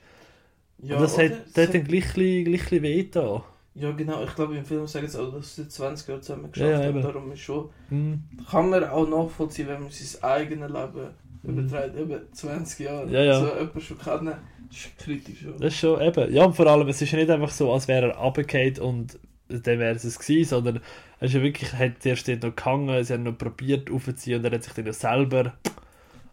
[0.79, 3.43] Ja, und das hat, das hat dann gleich, gleich, weh da.
[3.75, 4.23] ja, genau.
[4.23, 7.01] Ich glaube, im Film sagen sie auch, dass sie 20 Jahre zusammen geschafft ja, haben.
[7.01, 7.69] Darum ist schon...
[7.89, 8.23] Hm.
[8.49, 11.09] Kann man auch nachvollziehen, wenn man sein eigenes Leben
[11.47, 11.95] Überträgt.
[11.97, 13.09] Eben 20 Jahre.
[13.11, 13.39] Ja, ja.
[13.39, 14.33] So jemanden schon kennen,
[14.69, 15.41] das ist kritisch.
[15.43, 15.51] Ja.
[15.51, 17.87] Das ist schon eben, ja und vor allem, es ist ja nicht einfach so, als
[17.87, 20.79] wäre er runtergefallen und dann wäre es es gewesen, sondern
[21.19, 24.45] er ist ja wirklich, hat zuerst dort noch gehangen, sie haben noch probiert aufzuziehen und
[24.45, 25.53] er hat sich dann selber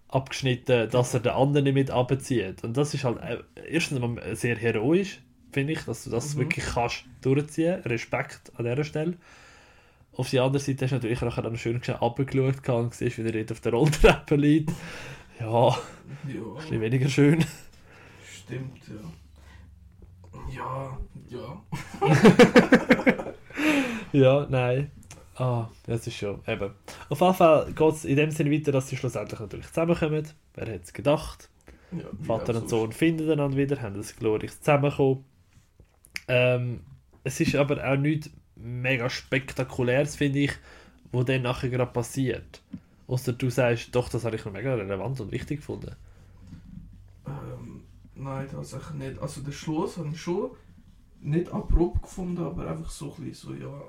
[0.08, 2.64] abgeschnitten, dass er den anderen nicht mit abzieht.
[2.64, 3.38] Und das ist halt äh,
[3.70, 5.20] erstens mal sehr heroisch,
[5.52, 6.40] finde ich, dass du das Mhm.
[6.40, 7.80] wirklich kannst durchziehen.
[7.82, 9.14] Respekt an dieser Stelle.
[10.14, 13.32] Auf der anderen Seite hast du natürlich nachher dann schön runtergeschaut und siehst, wie er
[13.32, 14.70] dort auf der Rolltreppe liegt.
[15.40, 16.42] Ja, ein ja.
[16.56, 17.44] bisschen weniger schön.
[18.30, 19.00] Stimmt, ja.
[20.54, 20.98] Ja,
[21.28, 21.62] ja.
[24.12, 24.90] Ja, nein.
[25.36, 26.70] Ah, das ist schon, eben.
[27.08, 30.28] Auf jeden Fall geht es in dem Sinne weiter, dass sie schlussendlich natürlich zusammenkommen.
[30.54, 31.48] Wer hätte es gedacht?
[31.90, 32.68] ja Vater und.
[32.68, 35.24] Sohn finden einander wieder, haben ein glorreiches Zusammenkommen.
[36.28, 36.80] Ähm,
[37.24, 38.30] es ist aber auch nichts
[38.62, 40.52] mega spektakuläres, finde ich,
[41.10, 42.62] wo dann nachher gerade passiert.
[43.06, 45.94] Außer du sagst, doch, das habe ich noch mega relevant und wichtig gefunden.
[47.26, 47.82] Ähm,
[48.14, 49.18] nein, tatsächlich nicht.
[49.20, 50.50] Also den Schluss habe ich schon
[51.20, 53.82] nicht abrupt gefunden, aber einfach so ein bisschen so, ja.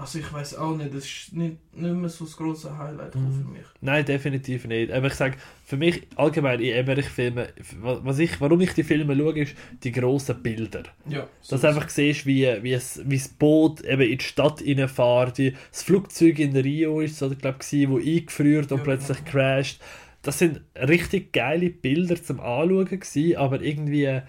[0.00, 3.32] Also ich weiß auch nicht, das ist nicht, nicht mehr so das grosse Highlight Mhm.
[3.32, 3.66] für mich.
[3.80, 4.92] Nein, definitiv nicht.
[4.92, 7.48] Aber ich sage, für mich allgemein in Emmerich-Filmen,
[7.82, 10.84] was ich, warum ich die Filme schaue, ist die grossen Bilder.
[11.08, 11.26] Ja.
[11.50, 15.38] Dass du einfach siehst, wie, wie, es, wie das Boot eben in die Stadt reinfährt,
[15.38, 19.30] wie das Flugzeug in Rio ist, so, glaube ich, wo eingefriert und Ja, plötzlich genau.
[19.32, 19.80] crasht.
[20.22, 24.20] Das sind richtig geile Bilder zum Anschauen gewesen, aber irgendwie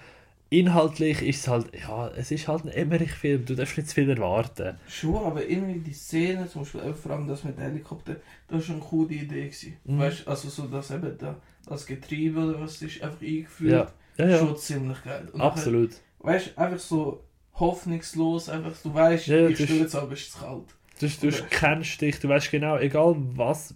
[0.50, 4.10] inhaltlich ist es halt, ja, es ist halt ein Emmerich-Film, du darfst nicht zu viel
[4.10, 4.78] erwarten.
[4.88, 8.16] Schon, aber irgendwie die Szene, zum Beispiel auch vor allem das mit dem Helikopter,
[8.48, 9.46] das war eine coole Idee.
[9.46, 9.78] Gewesen.
[9.86, 10.00] Mhm.
[10.00, 11.36] Weißt also so, dass eben da,
[11.68, 13.92] das Getriebe oder was ist einfach eingeführt.
[14.18, 15.28] Ja, ja, ja, Schon ziemlich geil.
[15.32, 15.92] Und nachher, absolut.
[16.20, 17.24] Weißt du, einfach so
[17.56, 20.64] hoffnungslos, einfach, du weißt, Ja, ich ist- stürze, aber es ist kalt.
[21.00, 23.74] Du, du kennst dich, du weißt genau, egal was,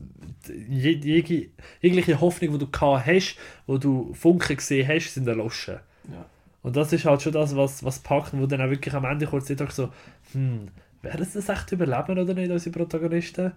[0.49, 5.79] jegliche Hoffnung, die du gehabt hast, wo du Funken gesehen hast, sind erloschen.
[6.11, 6.25] Ja.
[6.63, 9.27] Und das ist halt schon das, was, was packt, wo dann auch wirklich am Ende
[9.27, 9.89] kurz sagt, so,
[10.31, 10.69] hm,
[11.01, 13.51] werden sie das echt überleben oder nicht, unsere Protagonisten?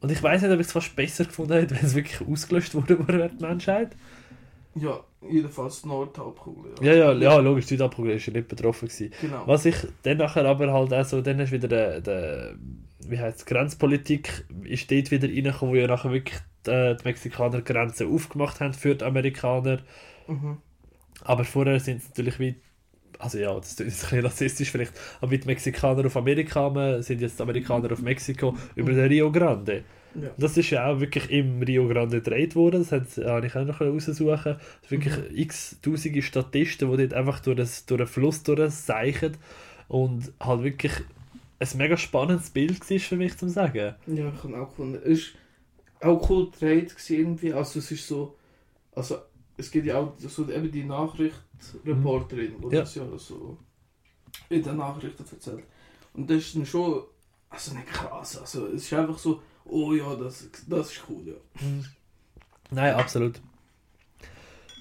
[0.00, 2.74] Und ich weiß nicht, ob ich es fast besser gefunden hätte, wenn es wirklich ausgelöscht
[2.74, 3.94] wurde über die Menschheit.
[4.74, 4.98] Ja,
[5.30, 6.72] jedenfalls die Nordhalbkugel.
[6.80, 9.12] Ja, ja, ja, logisch, Südafrika ist ja nicht betroffen gewesen.
[9.20, 9.46] Genau.
[9.46, 12.54] Was ich dann nachher aber halt auch so, dann ist wieder der, der
[13.06, 17.64] wie heißt Grenzpolitik ist dort wieder reingekommen, wo ja nachher wirklich die, die Mexikaner die
[17.72, 19.80] Grenzen aufgemacht haben für die Amerikaner.
[20.26, 20.58] Mhm.
[21.24, 22.54] Aber vorher sind es natürlich wie,
[23.18, 27.02] also ja, das ist ein bisschen rassistisch vielleicht, aber wie die Mexikaner auf Amerika kamen,
[27.02, 29.84] sind jetzt Amerikaner auf Mexiko über den Rio Grande.
[30.14, 30.30] Ja.
[30.38, 33.64] Das ist ja auch wirklich im Rio Grande gedreht worden, das hat- habe ich auch
[33.64, 34.56] noch raussuchen.
[34.88, 35.36] Wirklich Mhm.
[35.36, 39.36] x tausende Statisten, die dort einfach durch, das, durch den Fluss durchseichen
[39.88, 40.92] und halt wirklich
[41.58, 43.94] ein mega spannendes Bild war für mich zu sagen.
[44.06, 44.98] Ja, ich habe auch gefunden.
[45.04, 45.34] Es ist
[46.00, 47.52] auch cool gedreht irgendwie.
[47.52, 48.36] Also es ist so,
[48.94, 49.18] also
[49.56, 52.80] es gibt ja auch so eben die Nachrichtenreporterin, die Ja.
[52.80, 53.58] das ja so
[54.48, 55.64] in den Nachrichten erzählt.
[56.12, 57.02] Und das ist dann schon,
[57.50, 61.34] also nicht krass, also es ist einfach so, oh ja, das, das ist cool, ja.
[62.70, 63.40] Nein, absolut.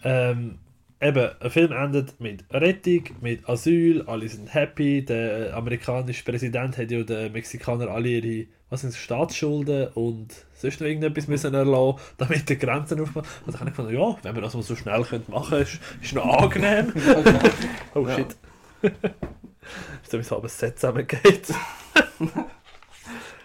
[0.03, 0.59] Ähm,
[1.03, 5.03] eben, ein Film endet mit Rettung, mit Asyl, alle sind happy.
[5.05, 10.87] Der amerikanische Präsident hat ja den Mexikanern alle ihre was sind Staatsschulden und sonst noch
[10.87, 13.27] irgendetwas müssen erlassen, damit die Grenzen aufmachen.
[13.45, 15.61] Und dann habe ich gedacht, ja, wenn wir das mal so schnell können machen können,
[15.61, 16.91] ist, ist noch angenehm.
[17.93, 18.15] Oh Ja.
[18.15, 18.35] shit.
[20.01, 21.53] ist so, wie es halb ein Set zusammengeht.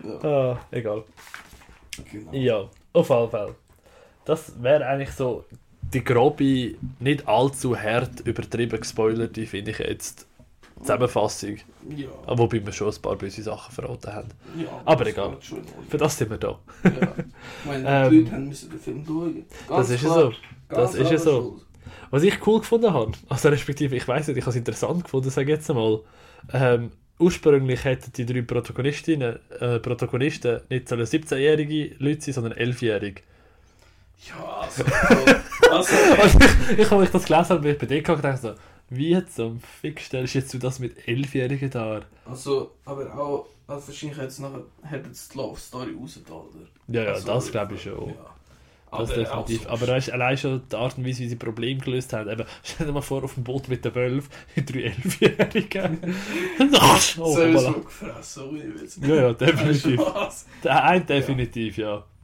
[0.02, 1.04] Ja, ah, egal.
[2.10, 2.32] genau.
[2.32, 3.54] Ja, auf jeden Fall.
[4.24, 5.44] Das wäre eigentlich so
[5.92, 10.26] die grobe, nicht allzu hart übertrieben gespoilerte, finde ich jetzt,
[10.80, 11.56] Zusammenfassung.
[11.96, 12.08] Ja.
[12.26, 14.28] Wobei wir schon ein paar böse Sachen verraten haben.
[14.56, 15.36] ja Aber egal.
[15.88, 16.58] Für das sind wir da.
[16.84, 17.14] Ja.
[17.64, 19.44] Meine, Ähm, die Leute haben müssen den Film schauen.
[19.68, 20.32] Das ist ja so.
[20.68, 21.60] Das Ganz ist ja so.
[22.10, 25.30] Was ich cool gefunden habe, also respektive, ich weiß nicht, ich habe es interessant gefunden,
[25.30, 26.00] sage ich jetzt einmal.
[26.52, 33.22] Ähm, ursprünglich hätten die drei Protagonistinnen, äh, Protagonisten nicht sollen 17-jährige Leute sein, sondern 11-jährige.
[34.26, 34.84] Ja, also.
[35.70, 36.38] also
[36.70, 38.54] ich, ich habe mich das gelesen und bin bei dir gedacht, so,
[38.90, 42.02] wie zum Fick stellst jetzt du das mit 11-Jährigen dar?
[42.24, 46.66] Also, aber auch, also wahrscheinlich es nachher hätte es die Love Story rausgetan, oder?
[46.88, 48.08] Ja, ja, Also, das glaube ich schon.
[48.08, 48.14] Ja.
[48.90, 49.66] Das Aber definitiv.
[49.66, 52.30] auch Aber da ist allein schon die Art und Weise, wie sie Probleme gelöst haben.
[52.30, 55.98] Eben, stell dir mal vor, auf dem Boot mit den Wölfen, mit drei Elfjährigen.
[56.58, 57.84] oh, Sowieso voilà.
[57.84, 58.98] gefressen, ohne Witz.
[59.02, 60.00] Ja, ja, definitiv.
[60.64, 61.86] Der eine definitiv, ja.
[61.86, 62.17] Ja, ich,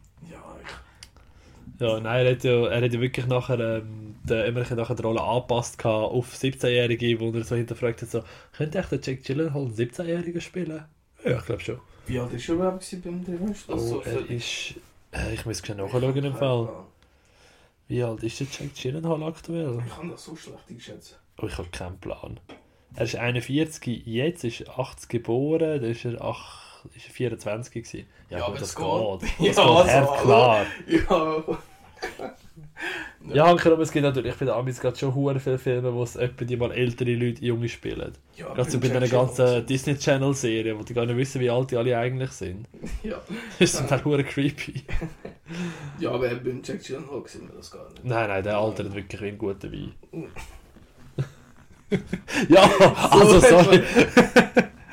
[1.78, 5.02] ja, nein, er hat ja, er hat ja wirklich nachher, ähm, der Emmerich nachher die
[5.02, 9.62] Rolle angepasst auf 17-Jährige, wo er so hinterfragt hat, so, könnte echt der Jack Gyllenhaal
[9.62, 10.84] einen 17-Jährigen spielen?
[11.24, 11.80] Ja, ich glaube schon.
[12.06, 13.54] Wie alt ist oh, er überhaupt beim Drehbuch?
[13.68, 14.74] Also, oh, er ist,
[15.12, 16.68] äh, ich muss schnell nachschauen im Fall.
[17.88, 19.82] Wie alt ist der Jack Gyllenhaal aktuell?
[19.84, 21.16] Ich kann das so schlecht einschätzen.
[21.38, 22.38] Oh, ich habe keinen Plan.
[22.94, 28.06] Er ist 41, jetzt ist er 80 geboren, dann ist er 8 einfach 24 gewesen.
[28.30, 28.84] Ja, ja gut, das geht.
[28.84, 29.22] geht.
[29.22, 30.66] Das ja, geht also, klar.
[30.86, 33.34] Ja.
[33.34, 36.02] ja, Anker, aber es gibt natürlich, ich finde, es gibt schon hure viele Filme, wo
[36.02, 38.12] es etwa die mal ältere Leute junge spielen.
[38.36, 41.50] Ja, gerade so bei den ganzen Disney Channel Serien, wo die gar nicht wissen, wie
[41.50, 42.66] alt die alle eigentlich sind.
[43.02, 43.20] Ja.
[43.58, 44.82] Das ist dann hure creepy.
[45.98, 48.04] ja, aber beim Jack Gyllenhaal sehen wir das gar nicht.
[48.04, 49.94] Nein, nein, der altert wirklich wie ein guter Wein.
[50.12, 50.26] Uh.
[52.48, 52.62] ja,
[53.10, 53.82] also sorry.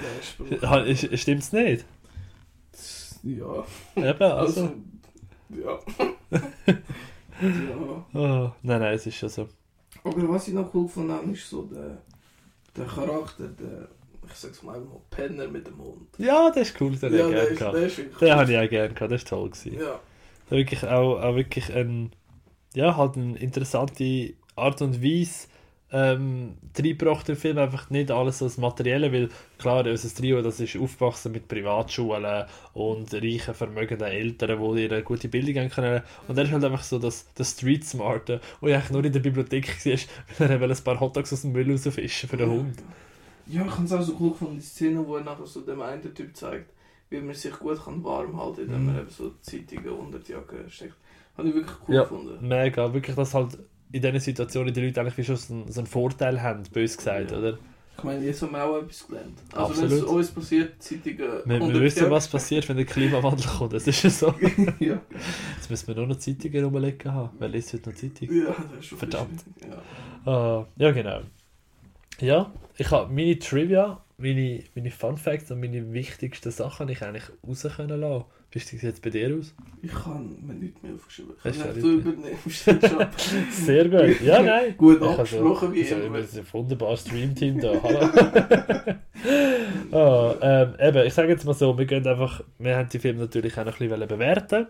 [0.01, 1.17] Der Spruch.
[1.19, 1.85] Stimmt's nicht?
[3.23, 4.61] Ja, Eben, also.
[4.61, 4.73] also.
[5.49, 5.79] Ja.
[7.41, 8.05] ja.
[8.13, 9.47] Oh, nein, nein, es ist schon so.
[10.03, 12.01] Aber was ich noch cool habe, ist so der,
[12.75, 13.89] der Charakter, der,
[14.27, 16.07] ich sag's mal, mal Penner mit dem Hund.
[16.17, 17.75] Ja, das ist cool, den ja, ich der gerne gehabt.
[17.75, 19.49] der wirklich Den habe ich auch gerne gehabt, das war toll.
[19.51, 19.79] Gewesen.
[19.79, 19.99] Ja,
[20.49, 22.11] Da wirklich auch, auch wirklich ein,
[22.73, 25.47] ja, halt eine interessante Art und Weise
[25.91, 30.77] ähm, reingebracht im Film, einfach nicht alles das Materielle, weil klar, unser Trio, das ist
[30.77, 36.01] aufgewachsen mit Privatschulen und reichen, vermögenden Eltern, die ihre gute Bildung haben können.
[36.27, 39.11] Und er ist halt einfach so das, das Street Smarte, wo ich eigentlich nur in
[39.13, 42.83] der Bibliothek war, weil er ein paar Hotdogs aus dem Müll rausfischen für den Hund.
[43.47, 45.81] Ja, ich habe es auch so cool gefunden, die Szene, wo er nachher so dem
[45.81, 46.69] einen Typ zeigt,
[47.09, 48.85] wie man sich gut kann warm halten kann, indem Mhm.
[48.85, 50.95] man eben so Zeitungen unter die Jacke steckt.
[51.37, 52.01] Habe ich wirklich cool Ja.
[52.03, 52.47] gefunden.
[52.47, 53.57] Mega, wirklich, dass halt
[53.91, 56.97] in diesen Situationen die Leute eigentlich wie schon so einen, so einen Vorteil haben, bös
[56.97, 57.37] gesagt, Ja.
[57.37, 57.57] oder?
[57.97, 59.37] Ich meine, jetzt haben wir auch etwas gelernt.
[59.53, 62.85] Also wenn es uns passiert, Zeitungen Wir, unter wir die wissen, was passiert, wenn der
[62.85, 63.73] Klimawandel kommt.
[63.73, 64.33] Das ist ja so.
[64.79, 64.99] ja.
[65.57, 67.29] Jetzt müssen wir nur noch Zeitungen rumlegen haben.
[67.37, 68.33] Wer liest heute noch Zeitung?
[68.35, 69.43] ja, das ist schon Verdammt.
[70.25, 70.31] Ja.
[70.31, 71.21] Ah, ja, genau.
[72.19, 77.25] Ja, ich habe meine Trivia, meine, meine Fun Facts und meine wichtigsten Sachen ich eigentlich
[77.47, 78.25] raus können lassen.
[78.53, 79.53] Wie sieht es jetzt bei dir aus?
[79.81, 81.35] Ich kann mir nichts mehr aufgeschrieben.
[81.41, 83.07] Ich kann du übernimmst den Job.
[83.49, 84.21] Sehr gut.
[84.21, 84.75] Ja, nein.
[84.77, 86.13] Gut Ich habe abgesprochen, wie immer.
[86.13, 87.81] Wir sind ein wunderbares Streamteam da.
[87.81, 87.99] Hallo.
[89.93, 93.21] ah, ähm, eben, ich sage jetzt mal so, wir gehen einfach, wir haben die Filme
[93.21, 94.67] natürlich auch noch ein bisschen bewerten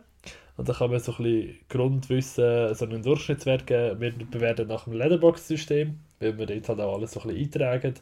[0.58, 4.00] und da kann man so ein bisschen Grundwissen, so einen Durchschnittswert geben.
[4.00, 7.94] Wir bewerten nach dem Letterbox-System, weil wir dort halt auch alles so ein bisschen eintragen,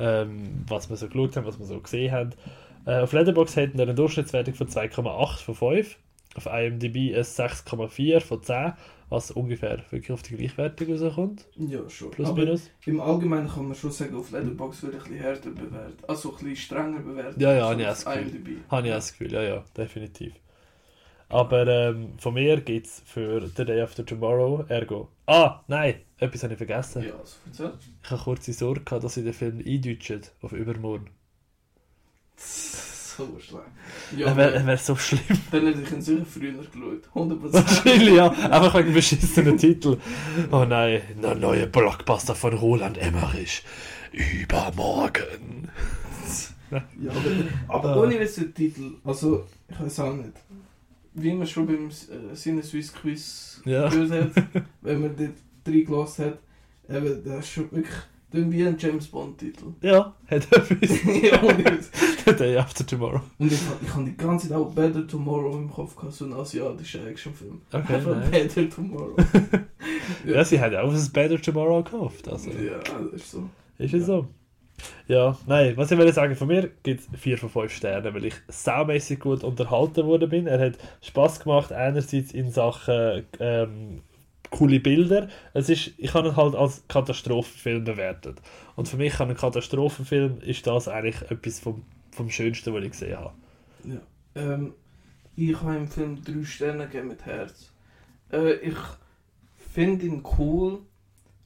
[0.00, 2.30] ähm, was wir so geschaut haben, was wir so gesehen haben.
[2.86, 5.96] Äh, auf Letterbox hätten wir eine Durchschnittswertung von 2,8 von 5,
[6.36, 8.72] auf IMDb ein 6,4 von 10,
[9.08, 12.10] was ungefähr wirklich auf die Gleichwertung rauskommt, Ja, schon.
[12.12, 12.70] plus Aber minus.
[12.86, 15.98] im Allgemeinen kann man schon sagen, auf Letterboxd wird ein bisschen härter bewertet.
[16.08, 17.40] Also ein bisschen strenger bewertet.
[17.40, 18.22] Ja, ja, habe ich auch das Gefühl.
[18.22, 18.48] IMDb.
[18.70, 20.32] Habe ich auch das Gefühl, ja, ja, definitiv.
[21.28, 25.08] Aber ähm, von mir gibt es für The Day After Tomorrow, ergo.
[25.26, 27.04] Ah, nein, etwas habe ich vergessen.
[27.04, 27.72] Ja, also erzähl.
[28.02, 31.10] Ich habe kurze Sorge gehabt, dass sie den Film eindeutschen auf übermorgen.
[32.42, 33.64] So schlecht.
[34.16, 35.20] Ja, er wäre wär so schlimm.
[35.50, 37.08] dann hätte ich ihn sicher früher geschaut.
[37.14, 37.52] 100%.
[37.52, 38.30] Wahrscheinlich, ja.
[38.30, 39.98] Einfach wegen beschissenen Titel.
[40.50, 43.62] Oh nein, der neue Blockbuster von Roland Emmerich.
[44.12, 45.68] Übermorgen.
[46.70, 47.20] Ja, aber,
[47.68, 48.00] aber Ah.
[48.02, 50.32] ohne jetzt den Titel, also ich weiß auch nicht.
[51.14, 53.88] Wie man schon beim äh, Sinne Swiss Quiz Ja.
[53.88, 54.44] gehört hat,
[54.80, 55.30] wenn man dort
[55.66, 56.38] reingelassen hat,
[56.88, 57.94] eben, das ist schon wirklich
[58.32, 59.66] dann wie ein James Bond Titel.
[59.82, 60.90] Ja, hat etwas.
[61.22, 61.40] ja,
[62.26, 63.20] The Day After Tomorrow.
[63.38, 66.32] und ich, ich habe die ganze Zeit auch Better Tomorrow im Kopf gehabt, so ein
[66.32, 67.60] asiatischer Actionfilm.
[67.72, 68.30] Okay, Einfach nein.
[68.30, 69.16] Better Tomorrow.
[70.26, 72.28] Ja, sie hat auch ein Better Tomorrow gekauft.
[72.28, 72.50] Also.
[72.50, 73.48] ja, das ist so.
[73.78, 74.26] Ist es so?
[75.08, 78.24] Ja, nein, was ich will sagen, von mir gibt es 4 von 5 Sternen, weil
[78.26, 80.46] ich saumässig gut unterhalten worden bin.
[80.46, 84.02] Er hat Spaß gemacht, einerseits in Sachen ähm,
[84.50, 85.28] coole Bilder.
[85.54, 88.40] Es ist, ich habe ihn halt als Katastrophenfilm bewertet.
[88.76, 93.18] Und für mich ein Katastrophenfilm ist das eigentlich etwas vom, vom Schönsten, was ich gesehen
[93.18, 93.32] habe.
[93.84, 94.00] Ja.
[94.34, 94.74] Ähm,
[95.36, 97.70] ich habe im Film drei Sterne gegeben mit Herz.
[98.32, 98.76] Äh, ich
[99.72, 100.80] finde ihn cool,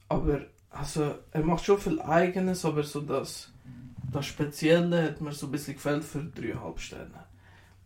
[0.08, 0.40] aber
[0.74, 3.52] also, er macht schon viel Eigenes, aber so das,
[4.10, 7.24] das Spezielle hat mir so ein bisschen gefällt für dreieinhalb Sterne.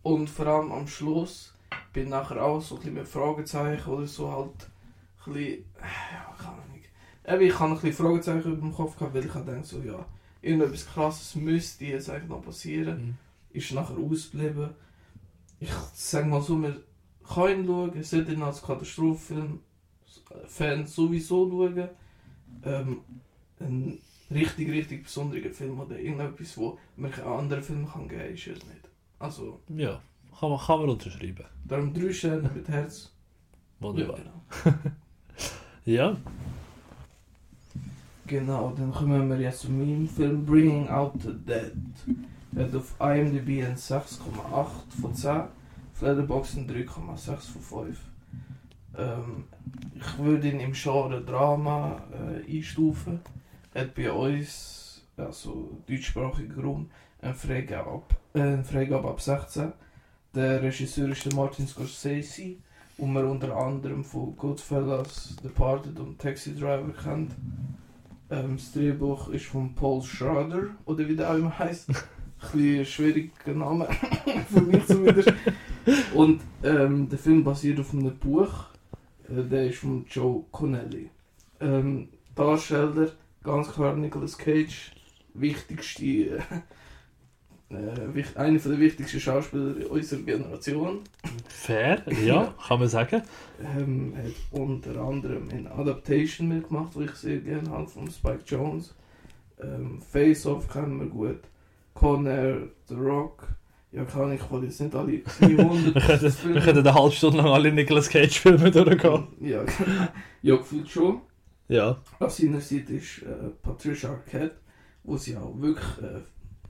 [0.01, 1.53] Und vor allem am Schluss
[1.93, 4.69] bin ich nachher auch so ein bisschen mit Fragezeichen oder so halt
[5.27, 6.81] ein bisschen, ja, keine Ahnung.
[7.27, 10.05] Eben, ich habe ein bisschen Fragezeichen über dem Kopf gehabt, weil ich gedacht, so, ja,
[10.41, 13.05] irgendetwas krasses müsste jetzt eigentlich noch passieren.
[13.07, 13.17] Mhm.
[13.51, 14.69] Ist nachher ausgeblieben.
[15.59, 16.77] Ich sage mal so, man
[17.27, 19.59] kann ihn schauen, ihr sollt ihn als Katastrophenfan
[20.85, 21.89] sowieso schauen.
[22.63, 23.01] Ähm,
[23.59, 23.99] ein
[24.31, 28.47] richtig, richtig besonderer Film oder irgendetwas, wo man keinen anderen Film kann geben kann, ist
[28.47, 28.89] es nicht.
[29.19, 30.01] Also, Ja,
[30.39, 31.45] kann man, kann man unterschreiben.
[31.65, 33.11] darum drei Sterne mit Herz.
[33.79, 34.17] Wunderbar.
[34.19, 34.23] Ja,
[34.63, 34.77] genau.
[35.89, 36.15] Ja,
[38.27, 41.73] Genau, dann kommen wir jetzt zu meinem Film Bringing Out the Dead.
[42.55, 44.67] Er hat auf IMDb ein 6,8
[45.01, 47.99] von 10, auf Letterboxd ein 3,6 von 5.
[48.99, 49.45] Ähm,
[49.95, 53.21] ich würde ihn im Genre Drama äh, einstufen.
[53.73, 58.03] Er hat bei uns, also deutschsprachiger Raum, eine Freigabe,
[58.35, 59.73] äh, eine Freigabe ab 16.
[60.35, 62.57] Der Regisseur ist der Martin Scorsese,
[62.99, 67.31] den man unter anderem von Goodfellas, Departed und Taxi Driver kennt.
[68.29, 71.89] Ähm, das Drehbuch ist von Paul Schrader, oder wie der auch immer heisst.
[71.89, 71.95] Ein
[72.53, 73.87] bisschen schwieriger Name
[74.49, 75.33] für mich zumindest.
[76.13, 78.65] Und ähm, der Film basiert auf einem Buch.
[79.29, 81.09] Äh, der ist von Joe Connelly.
[81.59, 83.11] Ähm, Darsteller,
[83.43, 84.91] ganz klar Nicolas Cage.
[85.33, 86.41] Wichtigste, äh,
[87.69, 91.01] äh, einer der wichtigsten Schauspieler unserer Generation.
[91.47, 93.21] fair, ja, kann man sagen.
[93.61, 98.95] Ähm, hat unter anderem in Adaptation mitgemacht, die ich sehr gerne habe, von Spike Jones.
[99.61, 101.39] Ähm, Face Off kennen wir gut.
[101.93, 103.47] Conner, The Rock.
[103.91, 105.95] Ja, kann ich wollte jetzt nicht alle 300
[106.45, 109.27] Wir wir könnten eine halbe Stunde lang alle Nicolas Cage-Filme durchgehen.
[109.41, 109.63] Ja,
[110.43, 111.21] ja, gefühlt schon.
[111.67, 114.55] Ja, Auf seiner Seite ist äh, Patricia Arquette,
[115.03, 116.19] wo sie auch wirklich äh,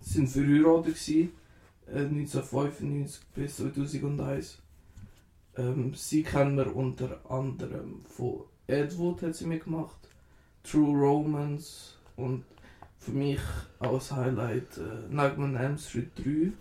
[0.02, 1.30] sind verheiratet waren,
[1.94, 4.62] äh, 1995 bis 2001.
[5.58, 9.98] Ähm, sie kennen wir unter anderem von Ed Wood hat sie mitgemacht,
[10.64, 12.44] True Romance und
[13.00, 13.40] für mich
[13.80, 16.52] als Highlight äh, Nightmare on Elm Street 3.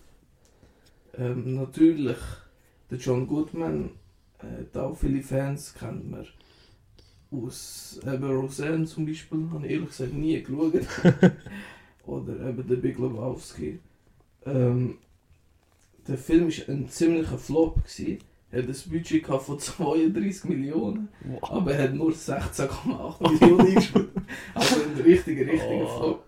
[1.19, 2.17] Ähm, natürlich
[2.91, 3.91] der John Goodman,
[4.39, 6.27] äh, da auch viele Fans kennen wir
[7.31, 10.73] aus eben Roseanne zum Beispiel, habe ich ehrlich gesagt nie geschaut.
[12.09, 13.79] Oder eben der Big Lebowski.
[14.47, 14.97] Ähm,
[16.07, 17.77] der Film war ein ziemlicher Flop.
[17.85, 18.19] Gewesen.
[18.51, 21.51] Er hat ein Budget gehabt von 32 Millionen, wow.
[21.51, 24.09] aber er hat nur 16,8 Millionen eingespielt.
[24.55, 25.99] Also ein richtiger, richtiger Oh.
[25.99, 26.25] Flop.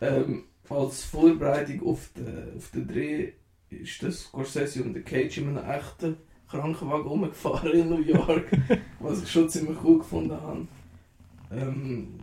[0.00, 3.32] Ähm, als Vorbereitung auf den, auf den Dreh
[3.70, 6.16] ist das Scorsese und der Cage in einem echten
[6.48, 8.46] Krankenwagen rumgefahren in New York,
[9.00, 10.66] was ich schon ziemlich cool gefunden habe.
[11.50, 12.14] Ähm,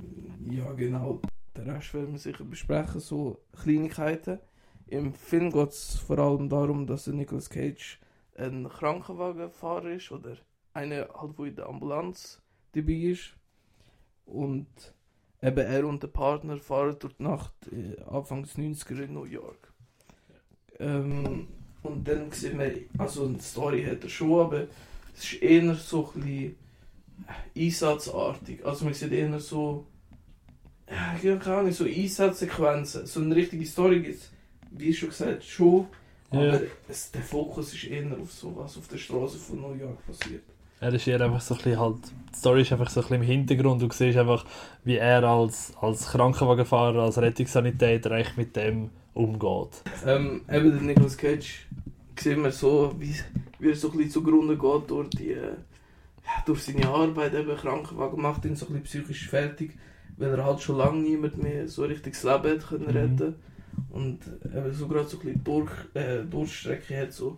[0.50, 1.22] ja, genau.
[1.60, 4.40] Den Rest werden wir sicher besprechen, so Kleinigkeiten.
[4.88, 8.00] Im Film geht es vor allem darum, dass Nicolas Cage
[8.38, 10.38] ein Krankenwagenfahrer ist oder
[10.74, 12.42] einer halt, wo in der Ambulanz
[12.72, 13.36] dabei ist.
[14.26, 14.68] Und
[15.42, 19.74] eben er und der Partner fahren die Nacht äh, Anfang des 90er in New York.
[20.80, 21.50] Ähm,
[21.84, 24.68] und dann sieht man, also eine Story hat er schon, aber
[25.14, 26.56] es ist eher so ein bisschen
[27.58, 28.66] einsatzartig.
[28.66, 29.86] Also man sieht eher so,
[31.22, 33.06] ja, keine Ahnung, so Einsatzsequenzen.
[33.06, 34.30] So eine richtige Story gibt es,
[34.72, 35.88] wie schon gesagt, schon.
[36.32, 36.40] Ja.
[36.40, 40.06] Aber es, der Fokus ist eher auf so was auf der Straße von New York
[40.06, 40.44] passiert.
[40.82, 41.98] Er ist eher einfach so ein bisschen halt,
[42.34, 43.82] die Story ist einfach so ein bisschen im Hintergrund.
[43.82, 44.46] Du siehst einfach,
[44.84, 49.84] wie er als, als Krankenwagenfahrer, als Rettungssanitäter eigentlich mit dem umgeht.
[50.06, 51.68] Ähm, eben der Nicolas Cage
[52.18, 53.14] sehen wir so, wie,
[53.60, 55.56] wie er so ein bisschen zugrunde geht durch, die, äh,
[56.46, 57.34] durch seine Arbeit.
[57.34, 59.78] Eben Krankenwagen macht ihn so ein bisschen psychisch fertig,
[60.20, 62.96] weil er halt schon lange niemand mehr so richtig das Leben hat können Mhm.
[62.98, 63.36] retten
[63.92, 67.14] Und eben so gerade so ein bisschen durch, äh, Durchstrecke hat.
[67.14, 67.38] So,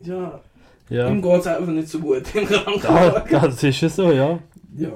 [0.00, 0.40] ja,
[0.88, 3.40] Ja, ihm geht es einfach nicht so gut im ja Krankenwagen.
[3.42, 4.38] das ist ja so, ja.
[4.76, 4.92] Ja.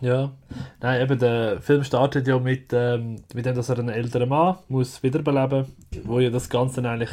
[0.00, 0.32] Ja.
[0.80, 4.56] Nein, eben der Film startet ja mit, ähm, mit dem, dass er einen älteren Mann
[4.68, 5.64] muss wiederbeleben
[6.04, 7.10] wo ja das Ganze eigentlich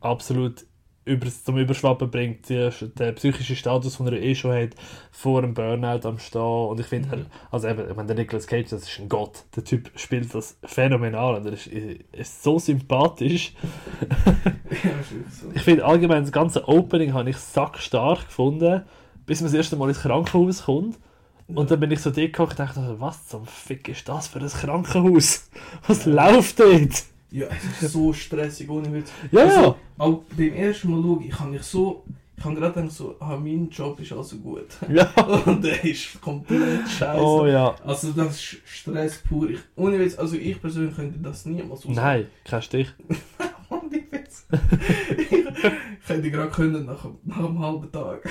[0.00, 0.64] absolut
[1.10, 2.48] über, zum Überschwappen bringt.
[2.48, 4.70] Die, der psychische Status, den er eh schon hat,
[5.10, 6.40] vor dem Burnout am Stehen.
[6.40, 7.26] Und ich finde, Mhm.
[7.50, 9.44] also eben, ich meine, der Nicolas Cage, das ist ein Gott.
[9.56, 13.54] Der Typ spielt das phänomenal und er ist, ist so sympathisch.
[14.82, 14.90] ja.
[15.54, 18.82] Ich finde allgemein das ganze Opening habe ich sackstark gefunden,
[19.26, 20.98] bis man das erste Mal ins Krankenhaus kommt.
[21.48, 24.48] Und dann bin ich so gekommen und dachte, was zum Fick ist das für ein
[24.48, 25.50] Krankenhaus?
[25.86, 27.04] Was läuft dort?
[27.32, 29.10] Ja, es ist so stressig, ohne Witz.
[29.30, 29.76] Ja, Also, ja.
[29.98, 32.04] auch beim ersten Mal schauen, ich habe mich so...
[32.36, 34.68] Ich habe gerade gedacht, so, ah, mein Job ist also gut.
[34.88, 35.10] Ja.
[35.46, 37.22] Und der ist komplett scheiße.
[37.22, 37.74] Oh ja.
[37.84, 39.50] Also das ist Stress pur.
[39.50, 41.94] Ich, ohne Witz, also ich persönlich könnte das niemals aushalten.
[41.96, 42.88] Nein, kein Stich.
[43.68, 44.46] Ohne Witz.
[45.18, 48.28] ich hätte gerade können nach, nach einem halben Tag.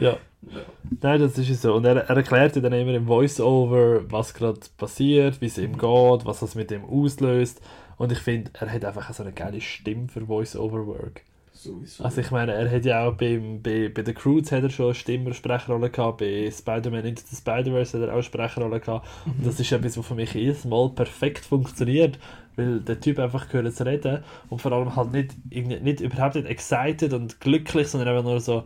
[0.00, 0.16] Ja.
[0.42, 0.60] Ja.
[1.02, 1.74] Nein, das ist es so.
[1.74, 5.72] Und er, er erklärt dir dann immer im Voice-Over, was gerade passiert, wie es ihm
[5.76, 7.60] geht, was das mit ihm auslöst.
[8.00, 11.20] Und ich finde, er hat einfach so eine geile Stimme für Voice-Over-Work.
[11.52, 12.02] Sowieso.
[12.02, 14.86] Also ich meine, er hat ja auch beim, bei, bei The Croods hat er schon
[14.86, 19.06] eine Stimme-Sprechrolle gehabt, bei Spider-Man Into the Spider-Verse hat er auch eine Sprechrolle gehabt.
[19.26, 22.18] Und das ist etwas, was für mich jedes Mal perfekt funktioniert,
[22.56, 26.48] weil der Typ einfach gehört zu reden und vor allem halt nicht, nicht überhaupt nicht
[26.48, 28.64] excited und glücklich, sondern einfach nur so,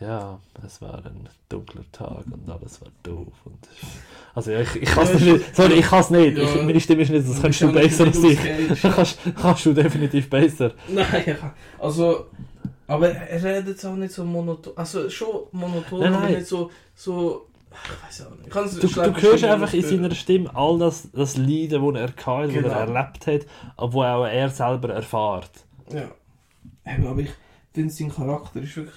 [0.00, 3.34] ja, es war ein dunkler Tag und alles war doof.
[3.44, 3.68] Und
[4.34, 6.44] also ja, ich, ich kann es Ja, nicht, sorry, ich kann es nicht, Ja.
[6.44, 8.38] ich, meine Stimme ist nicht, das kannst du besser als ich.
[8.82, 10.72] Kannst, kannst du definitiv besser.
[10.88, 11.36] Nein,
[11.78, 12.26] also...
[12.86, 14.72] Aber er redet auch nicht so monoton.
[14.76, 16.34] Also schon monoton, Nein, aber nein.
[16.34, 16.70] nicht so...
[16.94, 18.46] so ich weiß auch nicht.
[18.48, 22.00] Ich kann's Du, du hörst einfach in aber- seiner Stimme all das, das Leiden, das
[22.00, 22.68] er hatte, das Genau.
[22.68, 23.46] er erlebt hat,
[23.78, 25.50] aber wo auch er selber erfährt.
[25.90, 26.10] Ja.
[26.84, 27.30] Aber ich
[27.72, 28.96] finde, sein Charakter ist wirklich.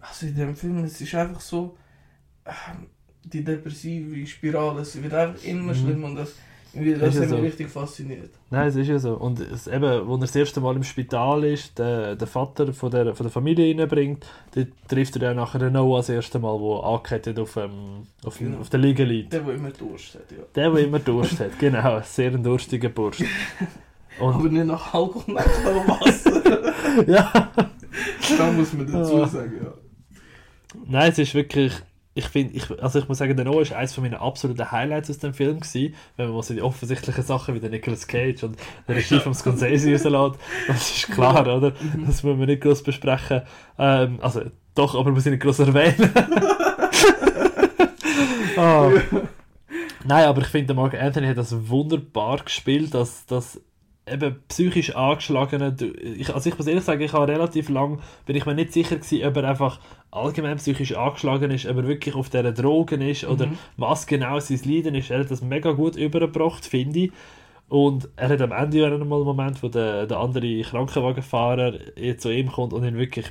[0.00, 1.76] Also in dem Film, es ist einfach so.
[2.46, 2.86] ähm,
[3.32, 5.76] die depressive Spirale, es wird einfach immer Mhm.
[5.76, 6.34] schlimmer und das,
[6.72, 7.36] das Ist ja hat mich so.
[7.36, 8.30] richtig fasziniert.
[8.50, 9.14] Nein, es ist ja so.
[9.14, 12.90] Und es, eben, als er das erste Mal im Spital ist, der, der Vater von
[12.90, 16.84] der, von der Familie reinbringt, dort trifft er dann nachher Noah das erste Mal, der
[16.84, 18.58] angekettet auf, ähm, auf, Genau.
[18.60, 19.32] auf der Liege liegt.
[19.32, 20.44] Der, der immer Durst hat, ja.
[20.54, 22.00] Der, der immer Durst hat, genau.
[22.04, 23.20] Sehr ein durstiger Bursch.
[24.20, 27.06] Und, Aber nicht nach Alkohol, nach Wasser.
[27.06, 27.52] ja.
[28.38, 29.26] da muss man dazu Ah.
[29.26, 29.72] sagen, ja.
[30.86, 31.72] Nein, es ist wirklich.
[32.16, 35.18] Ich finde, ich, also ich muss sagen, der Noah ist eines meiner absoluten Highlights aus
[35.18, 38.56] dem Film gewesen, wenn man mal so die offensichtlichen Sachen wie der Nicolas Cage und
[38.88, 40.42] der Regie vom Scorsese rauslässt.
[40.66, 41.72] Das ist klar, oder?
[42.06, 43.42] Das müssen wir nicht groß besprechen.
[43.78, 44.42] Ähm, also,
[44.74, 46.10] doch, aber wir müssen nicht groß erwähnen.
[48.58, 48.90] Ah.
[50.04, 53.60] Nein, aber ich finde, der Mark Anthony hat das wunderbar gespielt, dass das
[54.10, 58.36] eben psychisch angeschlagene, du- ich, also ich muss ehrlich sagen, ich habe relativ lang, bin
[58.36, 59.80] ich mir nicht sicher gewesen, ob er einfach
[60.12, 63.58] allgemein psychisch angeschlagen ist, ob er wirklich auf dieser Drogen ist oder Mhm.
[63.76, 65.10] was genau sein Leiden ist.
[65.10, 67.12] Er hat das mega gut übergebracht, finde ich.
[67.68, 71.74] Und er hat am Ende ja noch mal einen Moment, wo der, der andere Krankenwagenfahrer
[72.18, 73.26] zu ihm kommt und ihn wirklich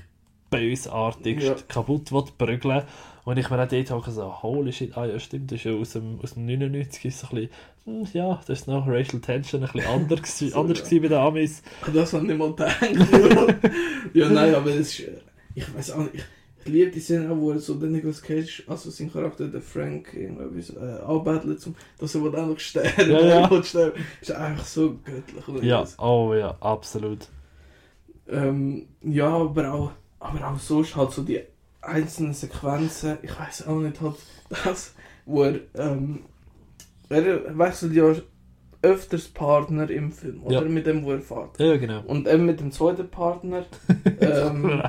[0.50, 1.56] bösartigst Ja.
[1.68, 2.84] kaputt will prügeln.
[3.24, 5.94] Und ich mir auch dort so, holy shit, ah ja stimmt, das ist ja aus
[5.94, 7.50] dem, aus dem 99 ist so ein bisschen,
[8.14, 11.00] ja, das ist noch Racial Tension ein bisschen anders, So, anders ja.
[11.00, 11.62] bei den Amis.
[11.94, 12.82] Das hat niemand gedacht.
[14.14, 15.00] ja, nein, aber es ist.
[15.02, 15.22] äh,
[15.54, 16.16] Ich weiß auch nicht.
[16.16, 16.24] Ich,
[16.66, 19.62] ich liebe die Szene, auch, wo er so den Nicolas Cage, also sein Charakter, der
[19.62, 23.50] Frank, irgendwie so, äh, anbettelt, zum, dass er will einfach sterben Ja, ja.
[23.52, 24.04] will sterben.
[24.20, 25.48] Ist einfach so göttlich.
[25.48, 27.28] Oder Ja, oh ja, absolut.
[28.28, 31.42] Ähm, ja, aber auch, aber auch sonst halt so die
[31.82, 33.20] einzelnen Sequenzen.
[33.22, 34.16] Ich weiß auch nicht, halt
[34.50, 35.60] das, wo er.
[35.76, 36.24] Ähm,
[37.10, 38.14] er wechselt ja
[38.82, 40.62] öfters Partner im Film, oder?
[40.62, 40.62] Ja.
[40.62, 41.60] Mit dem, wo er fährt.
[41.60, 42.02] Ja, genau.
[42.06, 43.66] Und eben mit dem zweiten Partner,
[44.20, 44.84] ähm,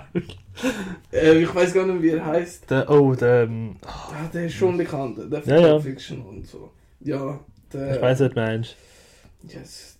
[1.13, 2.71] äh, ich weiß gar nicht, wie er heißt.
[2.71, 3.49] der, oh, der,
[3.87, 5.81] Ah, der ist schon bekannt, der Ja, ja.
[5.81, 6.71] Fiction und so.
[7.01, 7.41] Ja,
[7.73, 7.97] der.
[7.97, 8.75] ich weiß nicht, Mensch.
[9.49, 9.99] Yes.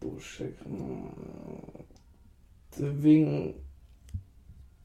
[0.00, 0.54] Bullshit.
[2.78, 3.54] Der Wing.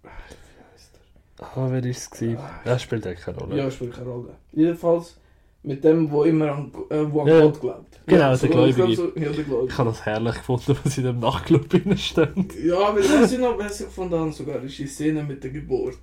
[0.01, 0.99] Wie heißt
[1.39, 2.37] Ah, wer ist es gewesen?
[2.37, 2.61] Ah.
[2.65, 3.45] Das spielt ja keine der?
[3.45, 3.57] Rolle.
[3.57, 4.35] Ja, spielt keine Rolle.
[4.53, 5.19] Jedenfalls
[5.63, 7.41] mit dem, wo immer an, äh, wo an Ja, ja.
[7.45, 7.99] Gott glaubt.
[8.05, 8.87] Genau, ja, der so- Gläubige.
[8.89, 9.67] ich So, ja, der Gläubige.
[9.71, 11.65] Ich habe das herrlich gefunden, was in dem Nachtclub
[11.97, 12.63] steht.
[12.65, 15.97] Ja, aber was ich noch besser gefunden sogar ist die Szene mit der Geburt.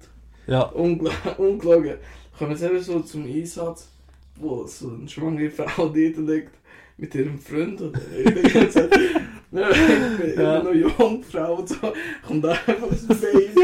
[0.47, 1.95] Ja, Ungl ungelogen.
[2.39, 3.89] Kommen jetzt so zum Einsatz,
[4.37, 6.53] wo so eine schwangere Frau dort liegt
[6.97, 8.01] mit ihrem Freund oder.
[9.53, 10.63] Ja, ich bin Ja.
[10.63, 11.75] noch Jungfrau und so.
[12.25, 13.61] Kommt einfach das Baby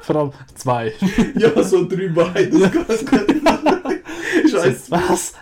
[0.00, 0.92] vor allem zwei.
[1.36, 2.70] Ja, so drei Beine.
[2.88, 3.42] Das geht
[4.50, 4.90] Scheiße.
[4.90, 5.34] Was?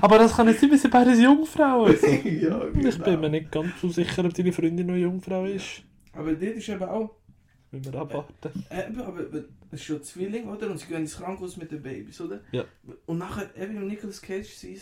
[0.00, 1.96] Aber das kann nicht sein, wir sind beides Jungfrauen.
[2.24, 3.28] Ja, Ich bin mir genau.
[3.28, 5.82] nicht ganz so sicher, ob deine Freundin noch Jungfrau ist.
[6.12, 7.10] Aber dort ist eben auch.
[7.70, 8.64] Müssen wir abwarten.
[8.70, 9.44] Eben, aber das
[9.80, 10.70] ist schon Zwilling, oder?
[10.70, 12.40] Und sie gehen ins Krankenhaus mit den Babys, oder?
[12.50, 12.64] Ja.
[13.06, 14.76] Und nachher, eben im Nicolas Cage, sie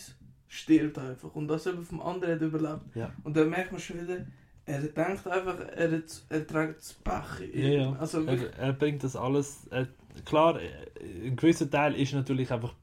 [0.46, 1.34] stirbt einfach.
[1.34, 2.94] Und das eben vom anderen hat überlebt.
[2.94, 3.12] Ja.
[3.24, 4.24] Und dann merkt man schon wieder,
[4.64, 7.54] er denkt einfach, er, hat, er trägt das Pech.
[7.54, 7.96] Ja, ja.
[7.98, 9.66] Also Er, er bringt das alles.
[9.70, 9.88] Er,
[10.24, 12.74] klar, ein gewisser Teil ist natürlich einfach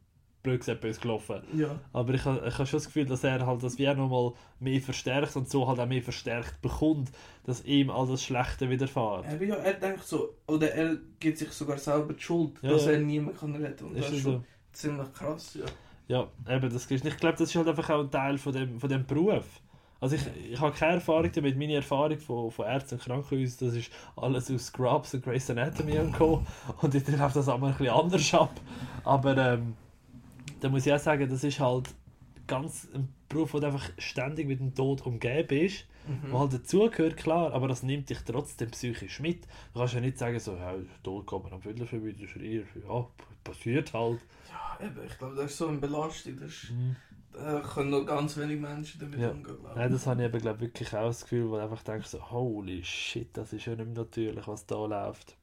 [0.45, 1.41] blöd böse gelaufen.
[1.53, 1.79] ja.
[1.91, 4.31] Aber ich habe ich hab schon das Gefühl, dass er halt das wie auch nochmal
[4.59, 7.11] mehr verstärkt und so halt auch mehr verstärkt bekommt,
[7.45, 9.25] dass ihm all das Schlechte widerfährt.
[9.25, 12.85] Er, ja, er denkt so, oder er gibt sich sogar selber die Schuld, Ja, dass
[12.85, 12.91] ja.
[12.93, 13.85] er niemanden kann retten.
[13.85, 14.31] Und Ist das ist so?
[14.31, 15.65] schon ziemlich krass, ja.
[16.07, 18.79] Ja, eben, das ist, ich glaube, das ist halt einfach auch ein Teil von dem,
[18.79, 19.45] von dem Beruf.
[19.99, 20.21] Also ich,
[20.51, 21.57] ich habe keine Erfahrung damit.
[21.57, 25.97] Meine Erfahrung von, von Ärzten und Krankenhäusern, das ist alles aus Scrubs und Grey's Anatomy
[25.97, 26.43] und Co.
[26.81, 28.51] Und ich läuft das einmal ein bisschen anders ab.
[29.03, 29.73] Aber ähm,
[30.65, 31.93] da muss ich auch sagen, das ist halt
[32.47, 35.85] ganz ein Beruf, wo du einfach ständig mit dem Tod umgeben ist.
[36.07, 36.31] Mhm.
[36.31, 39.45] Was halt dazugehört, klar, aber das nimmt dich trotzdem psychisch mit.
[39.73, 43.07] Du kannst ja nicht sagen, so, ja, Tod kommt am Viertel vorbei, ist eher, ja,
[43.43, 44.19] passiert halt.
[44.49, 46.39] Ja, eben, ich glaube, das ist so eine Belastung.
[46.39, 46.95] Das ist, Mhm.
[47.33, 49.29] da können nur ganz wenige Menschen damit Ja.
[49.31, 49.79] umgehen, glaube.
[49.79, 52.31] Nein, das habe ich eben, glaub, wirklich auch das Gefühl, wo du einfach denkst, so,
[52.31, 55.35] holy shit, das ist ja nicht mehr natürlich, was da läuft.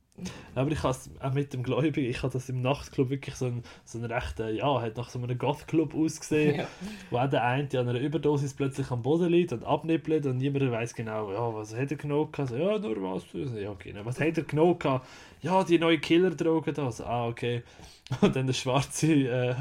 [0.55, 3.47] Aber ich habe es auch mit dem Gläubigen, ich habe das im Nachtclub wirklich so
[3.47, 6.67] ein, so ein rechter, ja, hat nach so einem Goth-Club ausgesehen, Ja.
[7.11, 10.71] wo auch der eine an einer Überdosis plötzlich am Boden liegt und abnippelt und niemand
[10.71, 12.31] weiß genau, ja, was hat er genommen?
[12.37, 13.25] So, ja, nur was.
[13.33, 14.05] Ja, genau.
[14.05, 15.01] Was hat er genommen?
[15.41, 16.93] Ja, die neue Killer-Droge da.
[16.93, 17.63] So, ah, okay.
[18.21, 19.55] Und dann der schwarze äh,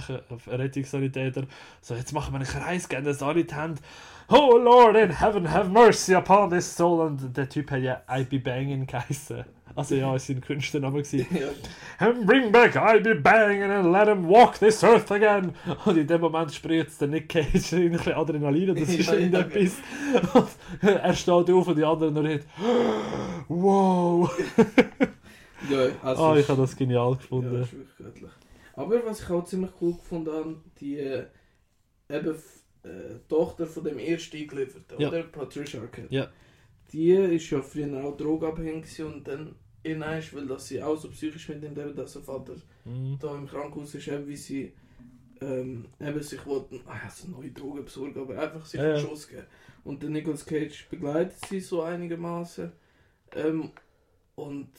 [0.47, 1.45] Rettungssanitäter,
[1.79, 3.81] so, jetzt machen wir einen Kreis, geben das alle die Hände.
[4.31, 7.01] Oh Lord in heaven, have mercy upon this soul.
[7.01, 9.43] Und der Typ hat ja I Be Banging geheißen.
[9.75, 11.01] Also ja, es war sein Künstlername.
[11.01, 11.25] gewesen.
[11.37, 11.47] Ja.
[12.05, 15.53] And bring back I Be Banging and let him walk this earth again.
[15.85, 19.07] Und in dem Moment spritzt der Nick Cage in ein bisschen Adrenalin und das ist
[19.07, 19.73] Ja, ja, irgendetwas.
[20.33, 20.47] Und
[20.89, 22.45] er steht auf und die anderen nur hit.
[23.47, 24.31] Wow!
[25.69, 27.53] Ja, also es ich habe das genial Ja, gefunden.
[27.53, 28.31] das ist wirklich göttlich.
[28.75, 31.25] Aber was ich auch ziemlich cool gefunden habe, die äh,
[32.09, 32.35] eben
[32.83, 35.07] äh, Tochter von dem ersten Eingelieferten, Ja.
[35.09, 35.23] oder?
[35.23, 36.13] Patricia Arquette.
[36.13, 36.29] Ja.
[36.91, 41.49] Die ist ja früher auch drogenabhängig und dann irgendwann, weil dass sie auch so psychisch
[41.49, 42.55] mit dem Leben, dass ihr Vater
[42.85, 43.17] Mhm.
[43.19, 44.73] da im Krankenhaus ist, eben wie sie
[45.41, 48.99] ähm, eben sich wollten, also neue Drogen besorgen, aber einfach sich Ja, einen.
[48.99, 49.45] Schuss geben.
[49.83, 52.71] Und der Nicolas Cage begleitet sie so einigermaßen
[53.35, 53.71] ähm,
[54.35, 54.69] und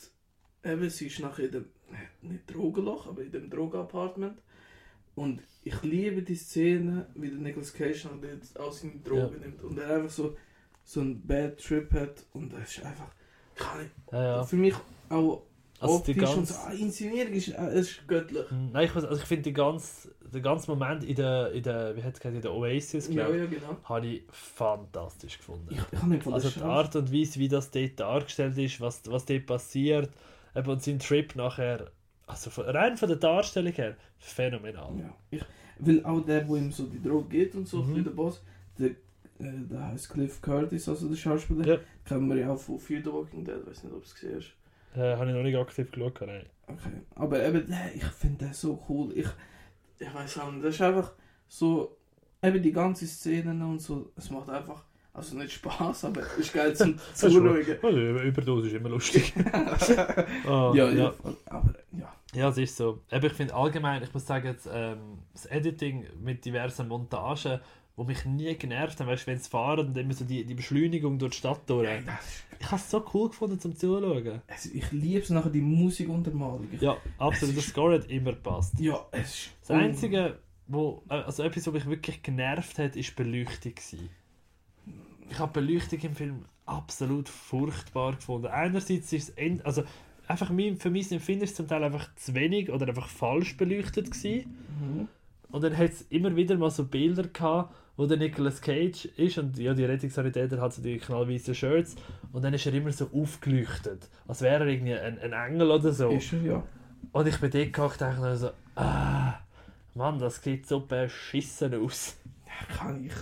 [0.64, 4.38] eben sie ist nachher in dem, äh, nicht Drogenloch, aber in dem Drogenapartment
[5.14, 9.62] und ich liebe die Szene, wie der Nicolas Cage nachher jetzt auch seine Drogen nimmt
[9.62, 10.36] und er einfach so
[10.84, 13.08] so einen Bad Trip hat und das ist einfach,
[13.54, 14.42] kann ich, Ja, ja.
[14.42, 14.74] für mich
[15.10, 15.42] auch
[15.78, 18.50] Also die optisch und so, ah, Inszenierung ist, äh, ist göttlich.
[18.50, 18.70] Mhm.
[18.72, 21.94] Nein, ich, muss- also ich finde den ganzen den ganzen Moment in der, in der
[21.94, 23.76] wie es in der Oasis, Ja, glaube ja, genau.
[23.84, 25.68] habe ich fantastisch gefunden.
[25.70, 29.24] Ich, ich nicht Also die Art und Weise, wie das dort dargestellt ist, was, was
[29.26, 30.10] dort passiert,
[30.56, 31.90] eben und sein Trip nachher,
[32.32, 34.92] also von, rein von der Darstellung her, phänomenal.
[34.98, 35.14] Ja.
[35.30, 35.44] Ich,
[35.78, 38.04] weil auch der, wo ihm so die Droge geht und so, Mhm.
[38.04, 38.42] der Boss,
[38.78, 38.94] der, äh,
[39.38, 41.78] der heißt Cliff Curtis, also der Schauspieler, Ja.
[42.04, 44.36] kennen wir ja auch von Fear the Walking Dead, weiß nicht, ob du es gesehen
[44.36, 44.98] hast.
[44.98, 46.44] Äh, habe ich noch nicht aktiv geschaut, nein.
[46.66, 46.90] Okay.
[47.14, 49.12] Aber eben, der, ich finde den so cool.
[49.16, 49.26] Ich,
[49.98, 51.12] ich weiß auch nicht, das ist einfach
[51.48, 51.96] so,
[52.42, 56.52] eben die ganze Szene und so, es macht einfach, also nicht Spaß, aber es ist
[56.52, 57.64] geil zum Zuschauen.
[57.82, 59.32] Also, Überdosis ist immer lustig.
[60.46, 60.92] Ah, ja, ja.
[60.92, 61.14] ja,
[61.46, 62.14] aber ja.
[62.34, 63.00] Ja, es ist so.
[63.10, 67.60] Eben, ich finde allgemein, ich muss sagen, jetzt, ähm, das Editing mit diversen Montagen,
[67.94, 70.54] wo mich nie genervt haben, weißt du, wenn sie fahren und immer so die, die
[70.54, 71.86] Beschleunigung durch die Stadt durch.
[72.06, 74.40] Das ist, Ich habe es so cool gefunden zum Zuschauen.
[74.46, 76.68] es, ich liebe es nachher, die Musikuntermalung.
[76.80, 77.54] Ja, absolut.
[77.54, 78.80] Der Score hat immer gepasst.
[78.80, 79.50] ja, es ist...
[79.60, 80.38] Das Einzige,
[80.68, 83.74] wo, äh, also etwas, was mich wirklich genervt hat, ist die Beleuchtung.
[83.74, 84.08] Gewesen.
[85.30, 88.46] Ich habe Beleuchtung im Film absolut furchtbar gefunden.
[88.48, 89.84] Einerseits ist es, end- also
[90.26, 90.78] einfach für mein
[91.10, 94.56] Empfinden ist es zum Teil einfach zu wenig oder einfach falsch beleuchtet gewesen.
[94.80, 95.08] Mhm.
[95.50, 99.36] Und dann hat es immer wieder mal so Bilder gehabt, wo der Nicolas Cage ist
[99.36, 101.94] und ja, die Rettungssanitäter hat so die knallweißen Shirts
[102.32, 105.92] und dann ist er immer so aufgeleuchtet, als wäre er irgendwie ein, ein Engel oder
[105.92, 106.08] so.
[106.08, 106.62] Ist er, ja.
[107.12, 109.34] Und ich bin dort gehockt und dachte so, ah,
[109.94, 112.16] Mann, das sieht so beschissen aus.
[112.78, 113.12] Kann ich...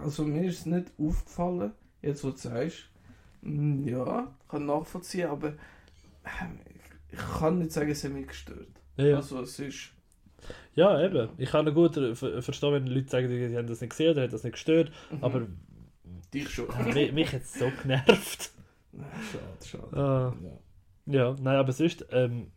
[0.00, 2.88] Also mir ist es nicht aufgefallen, jetzt wo du sagst.
[3.42, 5.48] Mm, Ja, kann nachvollziehen, aber
[6.24, 6.60] ähm,
[7.10, 8.68] ich, kann nicht sagen, es hat mich gestört.
[8.96, 9.90] Ja, Also es ist...
[10.74, 11.28] ja eben.
[11.38, 14.22] Ich kann noch gut ver verstehen, wenn Leute sagen, die haben das nicht gesehen oder
[14.22, 15.24] hat das nicht gestört, Mhm.
[15.24, 15.46] aber
[16.32, 16.66] Dich schon.
[16.94, 18.52] mich, mich hat es so genervt.
[18.92, 19.96] Schade, schade.
[19.96, 20.34] Ah.
[20.42, 20.58] Ja.
[21.04, 22.52] Ja, nein, aber sonst ähm,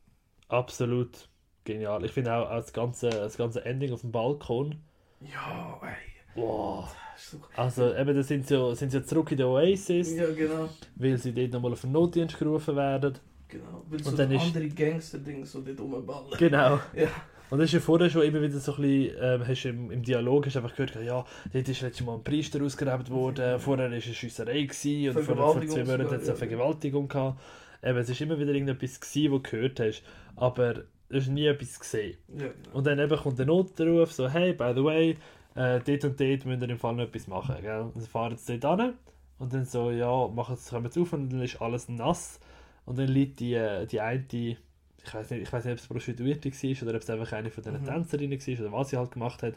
[0.49, 1.29] absolut
[1.63, 2.05] genial.
[2.05, 4.83] Ich finde auch, auch das, ganze, das ganze Ending auf dem Balkon.
[5.21, 5.95] Ja, ey.
[6.35, 6.95] Wow.
[7.15, 7.37] Das ist so...
[7.55, 10.69] Also eben, da sind sie, ja- sind sie ja zurück in der Oasis, Ja, genau.
[10.95, 13.13] weil sie dort nochmal auf den Notdienst gerufen werden.
[13.47, 13.83] Genau.
[13.89, 16.37] Weil Und so dann ist- andere Gangster-Ding so dort rumballern.
[16.37, 16.79] Genau.
[16.95, 17.07] Ja.
[17.51, 19.91] Und das ist ja vorher schon immer wieder so ein bisschen, ähm, hast du im,
[19.91, 23.85] im Dialog hast einfach gehört, ja, dort ist letztes Mal ein Priester ausgeräbt worden, vorher
[23.85, 26.37] war eine Schiesserei gewesen und vor, vor zwei Monaten hat es eine.
[26.37, 27.39] Vergewaltigung gehabt.
[27.83, 30.01] Eben, es ist immer wieder irgendetwas gewesen, wo du gehört hast,
[30.35, 32.17] aber du hast nie etwas gesehen.
[32.35, 32.77] Ja, genau.
[32.77, 35.15] Und dann eben kommt der Notruf, so, hey, by the way,
[35.55, 37.55] äh, dort und dort müsst ihr im Fall noch etwas machen.
[37.61, 37.81] Gell?
[37.81, 38.93] Und dann fahren sie dort hin
[39.39, 42.39] und dann so, ja, machen sie, kommen sie auf und dann ist alles nass.
[42.85, 44.57] Und dann liegt die, äh, die eine, ich
[45.05, 47.51] ich weiß nicht, ich weiß nicht, ob es Prostituierte war oder ob es einfach eine
[47.51, 47.85] von diesen Mhm.
[47.85, 49.53] Tänzerinnen war oder was sie halt gemacht hat.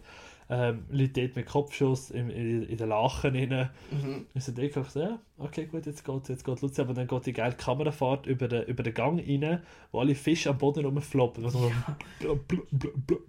[0.50, 3.70] Ähm, Leute dort mit Kopfschuss in, in, in den Lachen rein.
[3.90, 4.26] Mhm.
[4.34, 7.06] Ich so denke ich so, ja, okay, gut, jetzt geht jetzt geht Luzi, aber dann
[7.06, 10.84] geht die geile Kamerafahrt über den, über den Gang rein, wo alle Fische am Boden
[10.84, 11.44] rumfloppen.
[11.44, 11.70] Also
[12.18, 13.22] blub, blub, blub.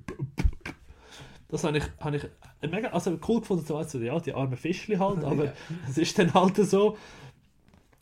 [1.49, 4.95] Das habe ich, habe ich mega also cool gefunden, so, also, ja, die armen Fischli
[4.97, 5.53] halt, aber Ja.
[5.89, 6.97] es ist dann halt so.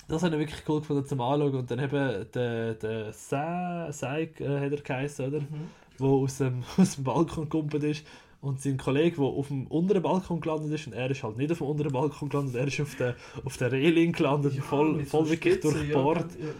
[0.10, 1.56] Das habe ich wirklich cool gefunden zum Anschauen.
[1.56, 3.92] Und dann eben der, der Sa- äh,
[4.28, 5.40] hat er geheißen, oder?
[5.42, 5.70] Mhm.
[5.98, 8.06] wo aus dem, aus dem Balkon gekumpelt ist
[8.40, 11.52] und sein Kollege, der auf dem unteren Balkon gelandet ist und er ist halt nicht
[11.52, 15.04] auf dem unteren Balkon gelandet, er ist auf der, auf der Reling gelandet, Ja, voll,
[15.06, 16.54] voll so wirklich durchbohrt Ja, ja, genau.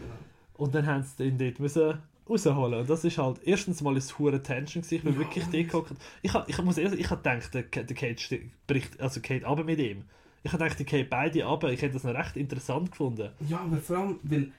[0.58, 4.06] und dann haben sie ihn dort müssen rausholen und das ist halt, erstens mal ist
[4.06, 5.92] es hure Tension gewesen, ich bin Ja, wirklich gehockt.
[6.22, 9.64] ich, hab- ich muss ehrlich ich habe gedacht, der, der Kate bricht, also Kate ab
[9.66, 10.04] mit ihm.
[10.44, 13.30] Ich habe gedacht, die Kate beide ab, ich hätte das noch recht interessant gefunden.
[13.50, 14.52] Ja, aber vor allem, weil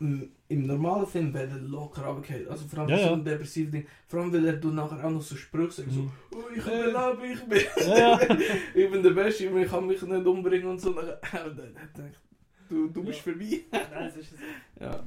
[0.00, 2.48] mm, im normalen Film wäre er locker runtergefallen.
[2.48, 3.12] Also vor allem Ja, so ja.
[3.14, 3.86] ein depressives Ding.
[4.08, 5.92] Vor allem, weil er du nachher auch noch so Sprüche sagt, Mhm.
[5.94, 6.90] so, oh, ich Äh.
[6.90, 8.20] überlebe, ich bin, Ja, ja.
[8.74, 10.90] ich bin der Beste, ich kann mich nicht umbringen und so.
[10.98, 12.20] Und dann dann hat er gedacht,
[12.68, 13.60] du, du bist vorbei.
[14.80, 15.02] Ja.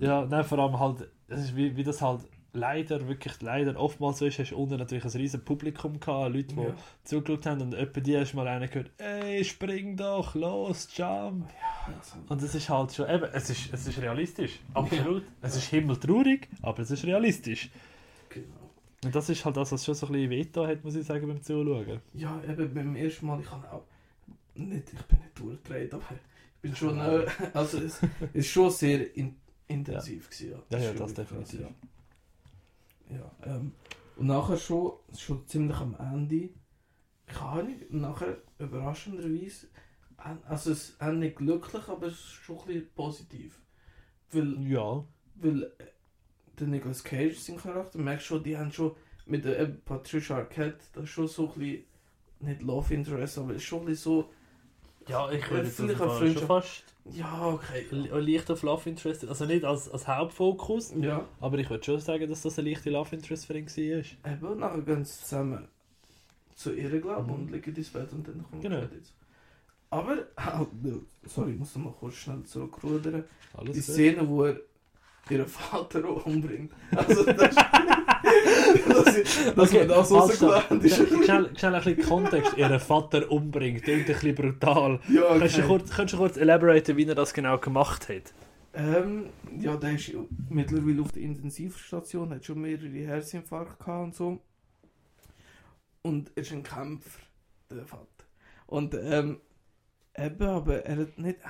[0.00, 1.08] Ja, nein, vor allem halt,
[1.54, 2.22] wie, wie das halt
[2.52, 6.54] leider, wirklich leider oftmals so ist, hast du unten natürlich ein riesen Publikum gehabt, Leute,
[6.54, 6.74] die Ja.
[7.04, 11.46] zugeschaut haben und etwa die hast mal einen gehört, ey, spring doch, los, jump.
[11.86, 15.22] Also, Und es ist halt schon, eben, es ist, es ist realistisch, absolut.
[15.42, 17.70] Es ist himmeltraurig, aber es ist realistisch.
[18.28, 18.46] genau.
[19.04, 21.26] Und das ist halt das, was schon so ein bisschen wehgetan hat, muss ich sagen,
[21.28, 22.00] beim Zuschauen.
[22.14, 23.84] Ja, eben beim ersten Mal, ich kann auch
[24.56, 27.24] nicht, ich bin nicht durchgedreht, aber ich bin schon, äh,
[27.54, 28.00] also es
[28.34, 29.36] ist schon sehr in,
[29.70, 30.62] intensiv gewesen, ja.
[30.70, 31.60] Ja, ja, ist das krass, definitiv.
[31.60, 33.16] ja.
[33.16, 33.72] Ja, ähm,
[34.16, 36.50] und nachher schon, schon ziemlich am Ende,
[37.26, 39.68] keine Ahnung, nachher überraschenderweise,
[40.24, 43.60] en- also es ist nicht glücklich, aber es ist schon ein bisschen positiv.
[44.32, 45.04] Weil, Ja,
[45.36, 45.68] weil äh,
[46.58, 48.94] der Nicolas Cage, sein Charakter, merkst schon, die haben schon
[49.26, 51.84] mit der eben Patricia Arquette, das ist schon so ein bisschen,
[52.40, 54.30] nicht Love Interest, aber es ist schon ein bisschen so,
[55.08, 57.86] ja ich würde jetzt vielleicht schon Freundschaft- fast ja, okay.
[57.90, 62.00] li- leicht auf Love Interest, also nicht als, als Hauptfokus, Ja, aber ich würde schon
[62.00, 64.32] sagen, dass das eine leichte Love Interest für ihn war.
[64.32, 65.68] eben, nachher gehen sie zusammen
[66.54, 67.32] zu ihr, glaube ich, Mhm.
[67.42, 68.80] und liegen ins Bett und dann kommt Genau.
[68.80, 69.14] Credits.
[69.90, 70.64] Aber, ah,
[71.24, 73.24] sorry, ich muss noch mal kurz schnell zurückrudern.
[73.54, 73.80] Alles Die.
[73.82, 74.60] Szene, wo er
[75.28, 76.72] ihren Vater umbringt.
[76.94, 77.56] Also, das
[79.56, 80.52] dass man das halt, stopp.
[80.52, 80.96] rausgelernt ist.
[81.24, 82.56] Schnell, schnell ein bisschen Kontext.
[82.56, 85.00] Ihren Vater umbringt, klingt ein bisschen brutal.
[85.08, 85.68] Ja, Kannst, du okay.
[85.68, 88.32] kurz, kannst du kurz elaboraten, wie er das genau gemacht hat?
[88.72, 90.12] Ähm, ja, der ist
[90.48, 94.38] mittlerweile auf der Intensivstation, hat schon mehrere Herzinfarkte gehabt und so.
[96.02, 97.20] Und er ist ein Kämpfer,
[97.70, 98.06] der Vater.
[98.66, 99.40] Und ähm,
[100.24, 101.48] eben, aber er hat nicht, äh,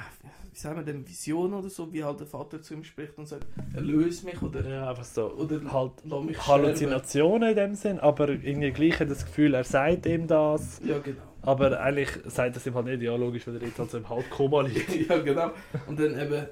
[0.53, 3.27] wie sagen wir denn, Vision oder so, wie halt der Vater zu ihm spricht und
[3.27, 5.33] sagt, erlöse mich oder, Ja, einfach so.
[5.33, 6.47] oder Halt lass mich.
[6.47, 10.81] Halluzinationen in dem Sinn, aber irgendwie gleich hat das Gefühl, er sagt ihm das.
[10.85, 11.23] Ja, genau.
[11.43, 13.99] Aber eigentlich sagt er es ihm halt nicht, ja logisch, weil er jetzt halt so
[13.99, 15.09] im Halbkoma liegt.
[15.09, 15.53] ja, genau.
[15.87, 16.47] Und dann eben,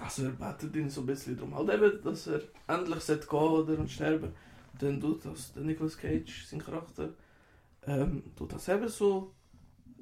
[0.00, 3.38] also er betet ihn so ein bisschen darum, halt eben, dass er endlich sollte gehen
[3.38, 4.32] oder und sterben.
[4.78, 7.10] Dann tut das der Nicolas Cage, sein Charakter,
[7.86, 9.32] ähm, tut das eben so,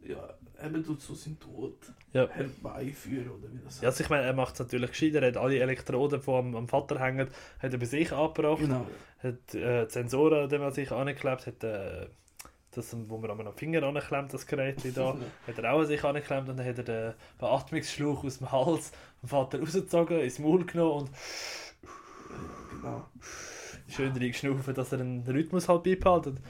[0.07, 0.29] ja,
[0.65, 1.77] eben tut so seinen Tod
[2.13, 2.29] Ja.
[2.29, 5.37] herbeiführen oder wie das Ja, also ich meine, er macht es natürlich gescheiter, er hat
[5.37, 7.29] alle Elektroden, die am, am Vater hängen,
[7.59, 8.61] hat er bei sich angebracht.
[8.61, 8.87] Genau.
[9.23, 12.07] hat äh, die Sensoren, die man sich angeklebt hat, äh,
[12.73, 16.03] das, wo man an den Finger anklemmt, das Gerät da, hat er auch an sich
[16.05, 20.65] angeklemmt und dann hat er den Beatmungsschlauch aus dem Hals vom Vater rausgezogen, ins Maul
[20.65, 21.11] genommen und
[22.71, 23.07] genau.
[23.89, 26.41] schön reingeschnaufen, dass er einen Rhythmus halt beibehalten.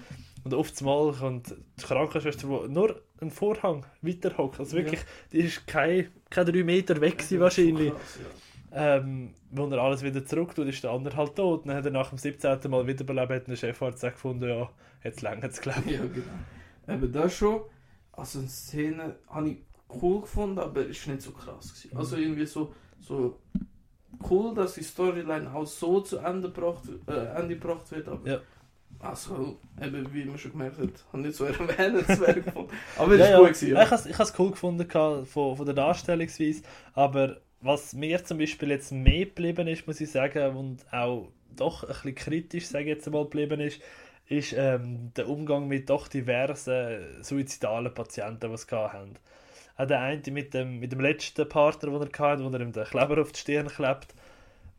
[0.45, 4.61] Und oft mal kommt die Krankenschwester, die nur einen Vorhang weiter hockt.
[4.61, 5.01] Also wirklich,
[5.33, 7.91] die ist keine, keine drei Meter weg gewesen wahrscheinlich.
[7.93, 8.97] Krass, ja.
[8.97, 11.67] Ähm, wo er alles wieder zurück tut, ist der andere halt tot.
[11.67, 12.59] Dann hat er nach dem 17.
[12.69, 14.69] Mal wiederbelebt, hat der Chefarzt gesagt gefunden, ja,
[15.03, 16.95] jetzt länger es glaube Ja, genau.
[16.97, 17.63] Eben das schon.
[18.13, 19.57] Also eine Szene habe ich
[20.03, 21.69] cool gefunden, aber es war nicht so krass.
[21.69, 21.91] Gewesen.
[21.93, 21.99] Mhm.
[21.99, 23.39] Also irgendwie so, so
[24.29, 28.41] cool, dass die Storyline auch so zu Ende gebracht, äh, Ende gebracht wird, aber Ja.
[28.99, 32.71] Also eben wie man schon gemerkt hat, habe nicht so erwähnenswert gefunden.
[32.95, 33.39] Aber es Ja, war ja.
[33.41, 33.91] gut gewesen, Ich ja.
[33.91, 35.27] habe es cool gefunden von,
[35.57, 36.63] von der Darstellungsweise,
[36.95, 41.83] aber was mir zum Beispiel jetzt mehr geblieben ist, muss ich sagen, und auch doch
[41.85, 43.81] ein bisschen kritisch, sage jetzt mal, geblieben ist,
[44.27, 49.15] ist ähm, der Umgang mit doch diversen suizidalen Patienten, die es haben.
[49.77, 52.73] Auch der eine mit dem, mit dem letzten Partner, den er hatte, wo er ihm
[52.73, 54.15] den Kleber auf die Stirn klebt,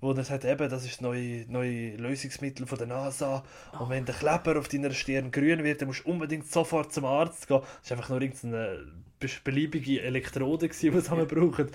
[0.02, 3.44] wo er sagt, eben, das ist das neue, neue Lösungsmittel von der NASA
[3.80, 7.06] und wenn der Kleber auf deiner Stirn grün wird, dann musst du unbedingt sofort zum
[7.06, 7.62] Arzt gehen.
[7.82, 8.86] Das war einfach nur irgendeine
[9.20, 11.70] be- beliebige Elektrode, die haben brauchen.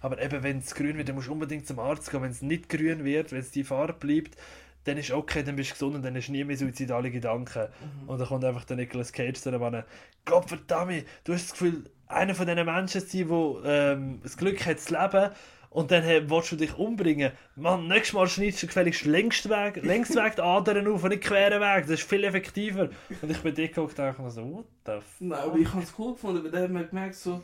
[0.00, 2.22] Aber eben, wenn es grün wird, dann musst du unbedingt zum Arzt gehen.
[2.22, 4.36] Wenn es nicht grün wird, wenn es die Farbe bleibt,
[4.84, 7.68] dann ist okay, dann bist du gesund und dann hast du nie mehr suizidale Gedanken.
[8.02, 8.08] Mhm.
[8.08, 9.82] Und dann kommt einfach der Nicolas Cage zu einem
[10.24, 14.36] Gott verdammt, du hast das Gefühl, einer von diesen Menschen zu sein, der ähm, das
[14.36, 15.30] Glück hat zu leben
[15.70, 17.32] und dann hey, willst du dich umbringen.
[17.56, 21.82] Mann, nächstes Mal schneidest du gefälligst Längsweg, Längsweg die Adern auf und nicht queren Weg.
[21.86, 22.88] Das ist viel effektiver.
[23.22, 25.16] Und ich bin dick und dachte so, what the f...
[25.20, 27.42] Nein, aber ich habe es cool gefunden, weil der hat man gemerkt, so,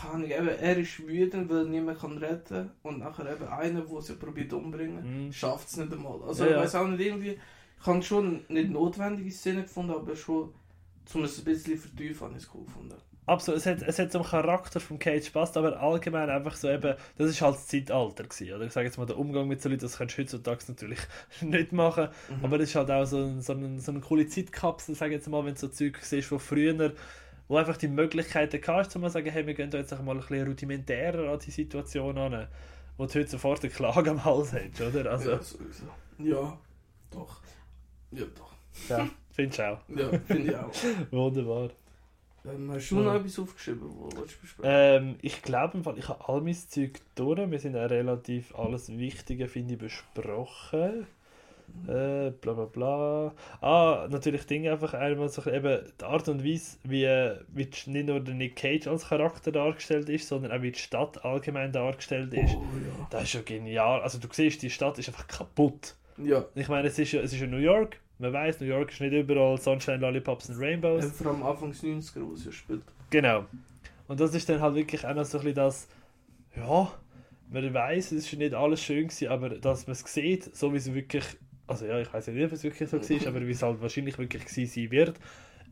[0.00, 2.70] keine Ahnung, eben, er ist wütend, weil er niemand kann retten kann.
[2.82, 5.32] Und nachher eben einer, der sie probiert umzubringen, Mhm.
[5.32, 6.22] schafft es nicht einmal.
[6.22, 7.38] Also Ja, ich weiß auch nicht, irgendwie,
[7.78, 10.54] ich habe schon nicht notwendige Szene gefunden, aber schon,
[11.14, 12.94] um es ein bisschen vertiefen, habe ich es cool gefunden.
[13.26, 16.94] Absolut, es hat, es hat zum Charakter von Cage passt, aber allgemein einfach so eben,
[17.18, 18.64] das ist halt das Zeitalter gewesen, oder?
[18.66, 21.00] Ich sage jetzt mal, der Umgang mit so Leuten, das kannst du heutzutage natürlich
[21.40, 22.44] nicht machen, Mhm.
[22.44, 25.28] aber das ist halt auch so, ein, so, ein, so eine coole Zeitkapsel, sage jetzt
[25.28, 26.92] mal, wenn du so Zeug siehst von früher,
[27.48, 30.12] wo einfach die Möglichkeiten hast, um zu sagen, hey, wir gehen da jetzt einfach mal
[30.14, 32.46] ein bisschen rudimentärer an die Situation an,
[32.96, 35.10] wo du heute sofort eine Klage am Hals hast, oder?
[35.10, 35.84] Also, Ja, sowieso.
[36.18, 36.58] Ja,
[37.10, 37.40] doch.
[38.12, 38.52] Ja, doch.
[38.88, 39.80] ja, findest du auch.
[39.88, 40.72] Ja, finde ich auch.
[41.10, 41.70] Wunderbar.
[42.48, 44.62] Ähm, hast du noch etwas aufgeschrieben, wo du besprechen?
[44.64, 47.50] Ähm, ich glaube, ich habe all mein Zeug durch.
[47.50, 51.06] Wir sind auch relativ alles Wichtige, finde ich, besprochen.
[51.88, 53.34] Äh, bla bla bla.
[53.60, 57.06] Ah, natürlich Dinge einfach einmal so eben die Art und Weise, wie,
[57.48, 61.24] wie nicht nur der Nick Cage als Charakter dargestellt ist, sondern auch wie die Stadt
[61.24, 62.54] allgemein dargestellt ist.
[62.54, 63.06] Oh, ja.
[63.10, 64.00] Das ist schon genial.
[64.00, 65.96] Also du siehst, die Stadt ist einfach kaputt.
[66.18, 67.98] Ja, Ich meine, es ist ja, es ist ja New York.
[68.18, 71.04] Man weiß, New York ist nicht überall Sunshine, Lollipops und Rainbows.
[71.04, 72.82] äh, vor allem Anfangs 90er, wo spielt.
[73.10, 73.44] Genau.
[74.08, 75.88] Und das ist dann halt wirklich auch noch so ein bisschen das,
[76.56, 76.90] ja,
[77.50, 80.78] man weiß, es ist nicht alles schön gewesen, aber dass man es sieht, so wie
[80.78, 81.24] es wirklich,
[81.66, 84.18] also ja, ich weiß nicht, ob es wirklich so war, aber wie es halt wahrscheinlich
[84.18, 85.18] wirklich gewesen sein wird,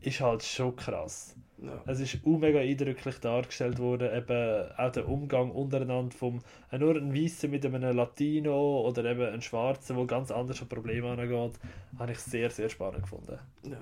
[0.01, 1.35] ist halt schon krass.
[1.65, 1.81] Ja.
[1.85, 6.41] Es ist auch mega eindrücklich dargestellt worden, eben auch der Umgang untereinander vom,
[6.71, 10.69] äh, nur ein Weißer mit einem Latino oder eben ein Schwarzer, der ganz anders an
[10.69, 11.59] Probleme angeht,
[11.97, 13.39] habe ich sehr, sehr spannend gefunden.
[13.63, 13.77] ja.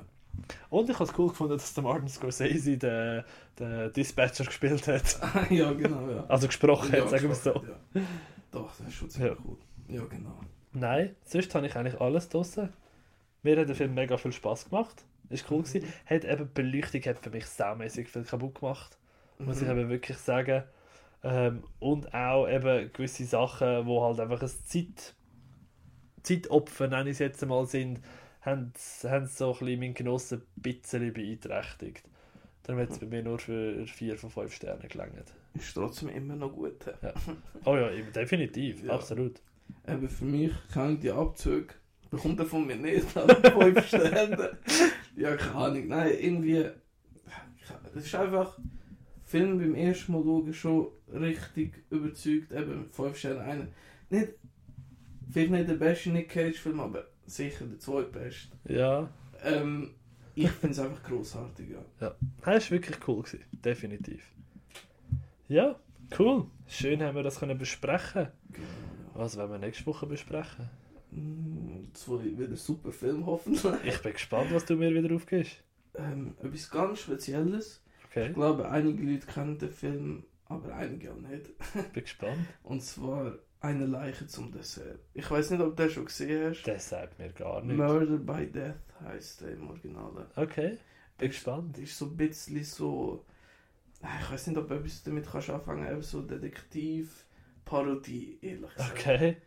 [0.69, 3.23] Und ich habe es cool gefunden, dass der Martin Scorsese den,
[3.59, 5.19] den Dispatcher gespielt hat.
[5.51, 6.25] ja, genau, ja.
[6.27, 7.51] Also gesprochen ja, hat, sagen wir es so.
[7.53, 8.01] Ja.
[8.51, 9.37] Doch, das ist schon ziemlich Ja.
[9.45, 9.57] cool.
[9.89, 10.39] Ja, genau.
[10.73, 12.69] Nein, sonst habe ich eigentlich alles draussen.
[13.43, 15.03] Mir hat der Film mega viel Spaß gemacht.
[15.33, 15.87] Ist cool gewesen.
[16.05, 18.97] Hat eben die Beleuchtung hat für mich saumäßig viel kaputt gemacht.
[19.39, 19.79] Muss ich Mhm.
[19.79, 20.63] eben wirklich sagen.
[21.23, 25.15] Ähm, und auch eben gewisse Sachen, wo halt einfach ein Zeit,
[26.21, 27.99] Zeitopfer, nenne ich es jetzt einmal, sind,
[28.41, 28.71] haben,
[29.03, 32.03] haben so ein bisschen meinen Genuss ein bisschen beeinträchtigt.
[32.63, 35.33] Darum hat es bei mir nur für 4 von 5 Sternen gelangt.
[35.53, 36.85] Ist trotzdem immer noch gut.
[37.01, 37.09] hä?
[37.65, 38.93] Oh ja, definitiv, Ja.
[38.93, 39.41] absolut.
[39.87, 41.73] Eben für mich kann ich die Abzüge
[42.09, 44.57] bekommt er von mir nicht, aber 5 Sterne.
[45.15, 45.87] Ja, keine Ahnung.
[45.87, 46.65] Nein, irgendwie.
[47.95, 48.57] Es ist einfach.
[49.25, 52.51] Film beim ersten Mal schauen schon richtig überzeugt.
[52.51, 53.39] Eben 5 Sterne.
[53.41, 53.67] Einer.
[54.09, 54.33] Nicht.
[55.31, 58.55] Vielleicht nicht der beste Nick Cage-Film, aber sicher der zweitbeste.
[58.67, 59.09] Ja,
[59.43, 59.95] Ähm,
[60.35, 61.83] ich finde es einfach grossartig, ja.
[61.99, 63.43] das war wirklich cool, gewesen.
[63.51, 64.23] definitiv.
[65.47, 65.79] Ja,
[66.19, 66.45] cool.
[66.67, 68.27] Schön haben wir das können besprechen.
[68.51, 69.19] Genau, ja.
[69.19, 70.69] Was werden wir nächste Woche besprechen?
[71.15, 73.63] Mm, Zwei wieder super Film hoffentlich.
[73.85, 75.63] Ich bin gespannt, was du mir wieder aufgibst.
[75.95, 77.81] Ähm, etwas ganz Spezielles.
[78.09, 81.51] Okay, Ich glaube, einige Leute kennen den Film, aber einige auch nicht.
[81.93, 82.45] bin gespannt.
[82.63, 84.99] Und zwar Eine Leiche zum Dessert.
[85.13, 86.63] Ich weiß nicht, ob du den schon gesehen hast.
[86.67, 87.77] Das sagt mir gar nichts.
[87.77, 90.27] Murder by Death heißt der im Original.
[90.35, 90.77] Okay,
[91.17, 91.75] bin gespannt.
[91.77, 93.23] Das ist so ein bisschen so.
[94.01, 96.09] Ich weiß nicht, ob du etwas damit kannst anfangen kannst.
[96.09, 98.91] So Detektiv-Parodie, ehrlich gesagt.
[98.99, 99.37] Okay,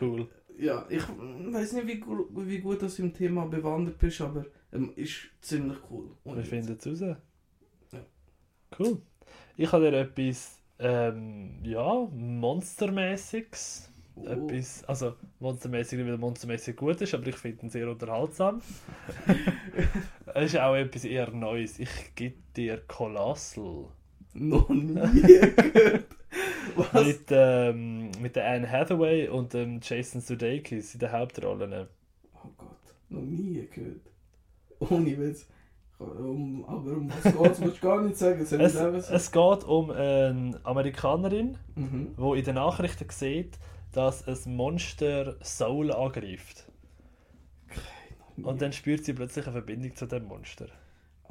[0.00, 0.28] cool.
[0.58, 5.30] Ja, ich weiß nicht, wie, wie gut du im Thema bewandert bist, aber ähm, ist
[5.40, 6.10] ziemlich cool.
[6.24, 7.00] Und Wir finden es raus.
[7.00, 8.00] Ja.
[8.78, 9.00] Cool.
[9.56, 13.90] Ich habe dir etwas, ähm, ja, Monstermäßiges.
[14.16, 14.26] Oh.
[14.26, 18.60] Etwas, also monstermäßig, nicht weil monstermäßig gut ist, aber ich finde ihn sehr unterhaltsam.
[20.34, 21.78] Es ist auch etwas eher Neues.
[21.80, 23.86] Ich gebe dir Colossal.
[24.32, 26.04] Noch nie gehört.
[26.76, 27.06] Was?
[27.06, 31.86] Mit, ähm, mit der Anne Hathaway und dem Jason Sudeikis in den Hauptrollen.
[32.34, 32.76] Oh Gott,
[33.08, 34.00] noch nie gehört.
[34.78, 35.46] Ohne Witz.
[35.98, 38.40] Um, aber um was geht's, willst du gar nicht sagen.
[38.40, 42.14] Es, es geht um eine Amerikanerin, Mhm.
[42.16, 43.58] die in den Nachrichten sieht,
[43.92, 46.66] dass ein Monster Soul angreift.
[48.42, 50.68] Und dann spürt sie plötzlich eine Verbindung zu dem Monster.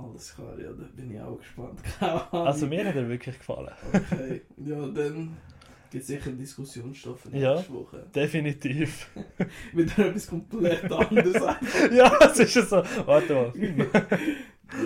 [0.02, 1.80] Alles klar, ja, da bin ich auch gespannt.
[2.32, 3.70] Also mir hat er wirklich gefallen.
[3.94, 5.36] Okay, ja, dann
[5.92, 7.56] gibt es sicher Diskussionsstoffe Ja.
[7.56, 8.06] nächste Woche.
[8.16, 9.10] Definitiv.
[9.74, 11.44] Wieder etwas komplett anderes.
[11.92, 12.84] ja, es ist ja so.
[13.06, 13.54] Warte mal.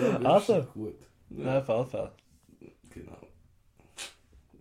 [0.00, 0.62] Ja, Also.
[0.74, 0.96] gut.
[1.30, 2.12] Ja, Nein, auf jeden Fall.
[2.90, 3.18] genau.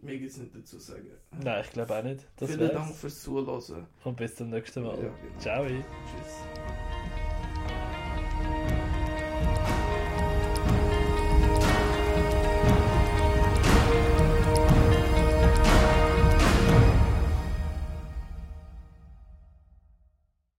[0.01, 1.07] Mir gibt es nicht dazu zu sagen.
[1.43, 2.27] Nein, ich glaube auch nicht.
[2.35, 2.73] Das Vielen wär's.
[2.73, 3.87] Dank fürs Zuhören.
[4.03, 4.95] Und bis zum nächsten Mal.
[4.97, 5.39] Ja, genau.
[5.39, 5.65] Ciao.
[5.65, 6.92] Tschüss.